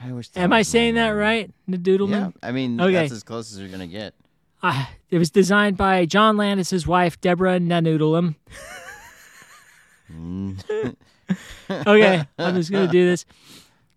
[0.00, 0.30] I wish.
[0.34, 1.50] Am I saying that right?
[1.70, 2.10] Nadoodleman?
[2.42, 2.48] Yeah.
[2.48, 2.92] I mean, Okay.
[2.92, 4.14] that's as close as you're gonna get.
[4.62, 8.34] Uh, it was designed by John Landis's wife, Deborah Nadoodleman.
[10.14, 10.96] Mm.
[11.70, 13.24] okay, I'm just gonna do this.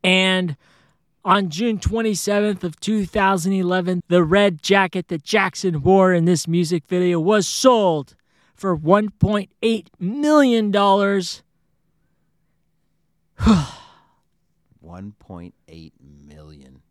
[0.04, 0.56] And
[1.24, 7.20] on June 27th of 2011, the red jacket that Jackson wore in this music video
[7.20, 8.16] was sold
[8.54, 11.42] for 1.8 million dollars.
[14.86, 16.82] 1.8 million.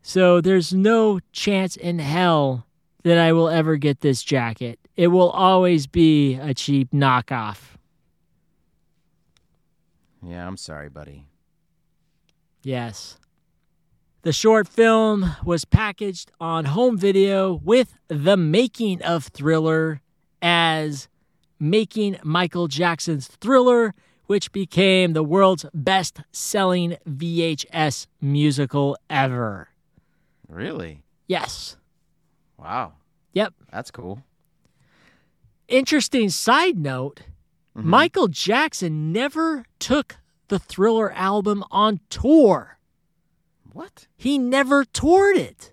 [0.00, 2.66] So there's no chance in hell
[3.04, 4.78] that I will ever get this jacket.
[4.96, 7.76] It will always be a cheap knockoff.
[10.24, 11.26] Yeah, I'm sorry, buddy.
[12.62, 13.18] Yes.
[14.22, 20.00] The short film was packaged on home video with the making of Thriller
[20.40, 21.08] as
[21.58, 23.94] Making Michael Jackson's Thriller,
[24.26, 29.68] which became the world's best selling VHS musical ever.
[30.48, 31.02] Really?
[31.26, 31.76] Yes.
[32.56, 32.92] Wow.
[33.32, 33.54] Yep.
[33.72, 34.22] That's cool.
[35.66, 37.22] Interesting side note
[37.76, 37.84] Mhm.
[37.84, 40.16] Michael Jackson never took
[40.48, 42.78] the Thriller album on tour,
[43.72, 44.06] What?
[44.16, 45.72] he never toured it.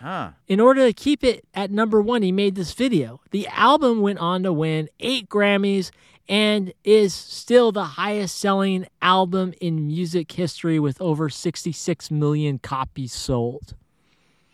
[0.00, 0.32] Huh.
[0.46, 3.20] In order to keep it at number one, he made this video.
[3.30, 5.90] The album went on to win eight Grammys
[6.28, 13.12] and is still the highest selling album in music history with over 66 million copies
[13.12, 13.74] sold.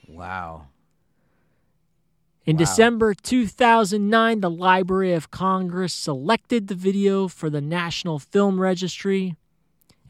[0.09, 0.69] Wow.
[2.47, 2.59] In Wow.
[2.59, 9.35] December 2009, the Library of Congress selected the video for the National Film Registry,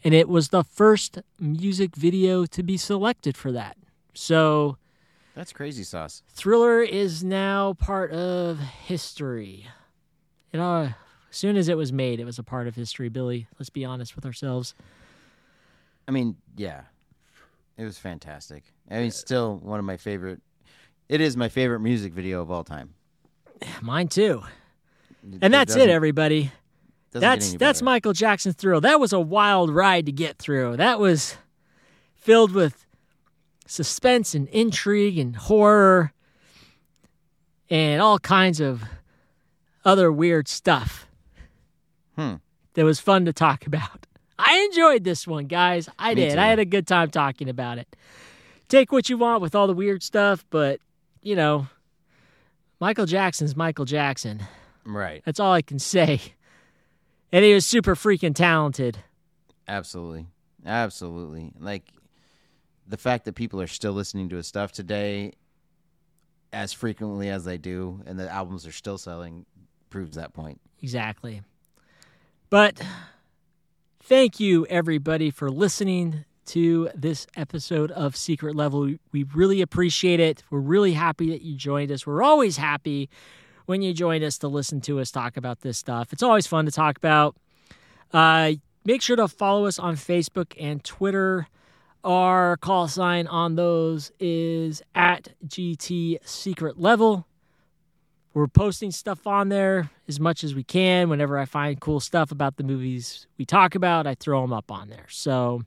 [0.03, 3.76] and it was the first music video to be selected for that.
[4.14, 4.78] So,
[5.37, 6.22] That's crazy sauce.
[6.28, 9.66] Thriller is now part of history.
[10.53, 10.82] You know,
[11.30, 13.47] as soon as it was made, it was a part of history, Billy.
[13.59, 14.74] Let's be honest with ourselves.
[16.07, 16.82] I mean, yeah.
[17.76, 18.62] It was fantastic.
[18.89, 20.41] I mean, uh, still one of my favorite.
[21.09, 22.95] It is my favorite music video of all time.
[23.83, 24.43] Mine too.
[25.23, 26.53] It- And that's it, doesn't- everybody.
[27.13, 27.81] That's that's.
[27.81, 28.81] Michael Jackson's Thrill.
[28.81, 30.77] That was a wild ride to get through.
[30.79, 31.37] That was
[32.17, 32.85] filled with
[33.69, 36.13] suspense and intrigue and horror
[37.71, 38.83] and all kinds of
[39.85, 41.07] other weird stuff.
[42.17, 42.35] Hmm.
[42.75, 44.07] That was fun to talk about.
[44.37, 45.89] I enjoyed this one, guys.
[45.97, 46.35] I Me did.
[46.35, 46.41] too.
[46.41, 47.95] I had a good time talking about it.
[48.69, 50.81] Take what you want with all the weird stuff, but
[51.25, 51.66] you know,
[52.79, 54.43] Michael Jackson's Michael Jackson.
[54.85, 55.22] Right.
[55.25, 56.20] That's all I can say.
[57.33, 58.99] And he was super freaking talented.
[59.66, 60.27] Absolutely.
[60.64, 61.53] Absolutely.
[61.59, 61.91] Like
[62.87, 65.33] the fact that people are still listening to his stuff today
[66.53, 69.47] as frequently as they do and the albums are still selling
[69.91, 70.61] proves that point.
[70.83, 71.43] Exactly.
[72.51, 72.81] But
[74.03, 78.95] thank you, everybody, for listening to this episode of Secret Level.
[79.13, 80.43] We- really appreciate it.
[80.51, 82.07] We're really happy that you joined us.
[82.07, 83.09] We're always happy
[83.67, 86.13] when you join us to listen to us talk about this stuff.
[86.13, 87.37] It's always fun to talk about.
[88.13, 88.53] Uh,
[88.85, 91.49] make sure to follow us on Facebook and Twitter.
[92.05, 97.27] Our call sign on those is at GT Secret Level.
[98.35, 101.09] we're posting stuff on there as much as we can.
[101.09, 104.71] Whenever I find cool stuff about the movies we talk about, I throw them up
[104.73, 105.07] on there.
[105.09, 105.63] So,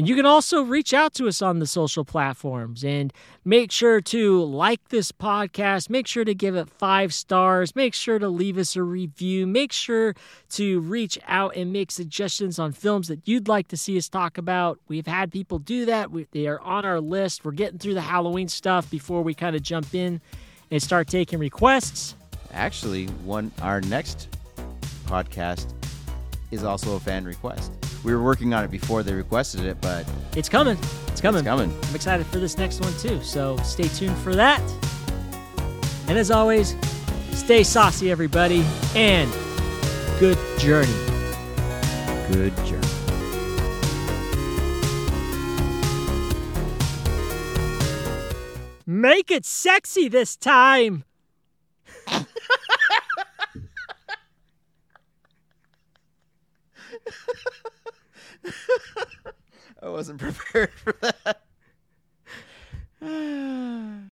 [0.00, 3.12] and you can also reach out to us on the social platforms and
[3.44, 5.90] make sure to like this podcast.
[5.90, 7.76] Make sure to give it five stars.
[7.76, 9.46] Make sure to leave us a review.
[9.46, 10.14] Make sure
[10.52, 14.38] to reach out and make suggestions on films that you'd like to see us talk
[14.38, 14.78] about.
[14.88, 17.44] We've had people do that, we, they are on our list.
[17.44, 20.22] We're getting through the Halloween stuff before we kind of jump in
[20.70, 22.14] and start taking requests.
[22.54, 24.34] Actually, one our next
[25.04, 25.74] podcast
[26.50, 27.70] is also a fan request.
[28.02, 30.78] We were working on it before they requested it, but It's coming.
[31.08, 31.40] It's coming.
[31.40, 31.70] it's coming.
[31.70, 33.22] I'm excited for this next one too.
[33.22, 34.60] So stay tuned for that.
[36.08, 36.74] And as always,
[37.32, 39.30] stay saucy, everybody, and
[40.18, 40.88] good journey.
[42.32, 42.86] Good journey.
[48.86, 51.04] Make it sexy this time.
[59.82, 61.42] I wasn't prepared for that.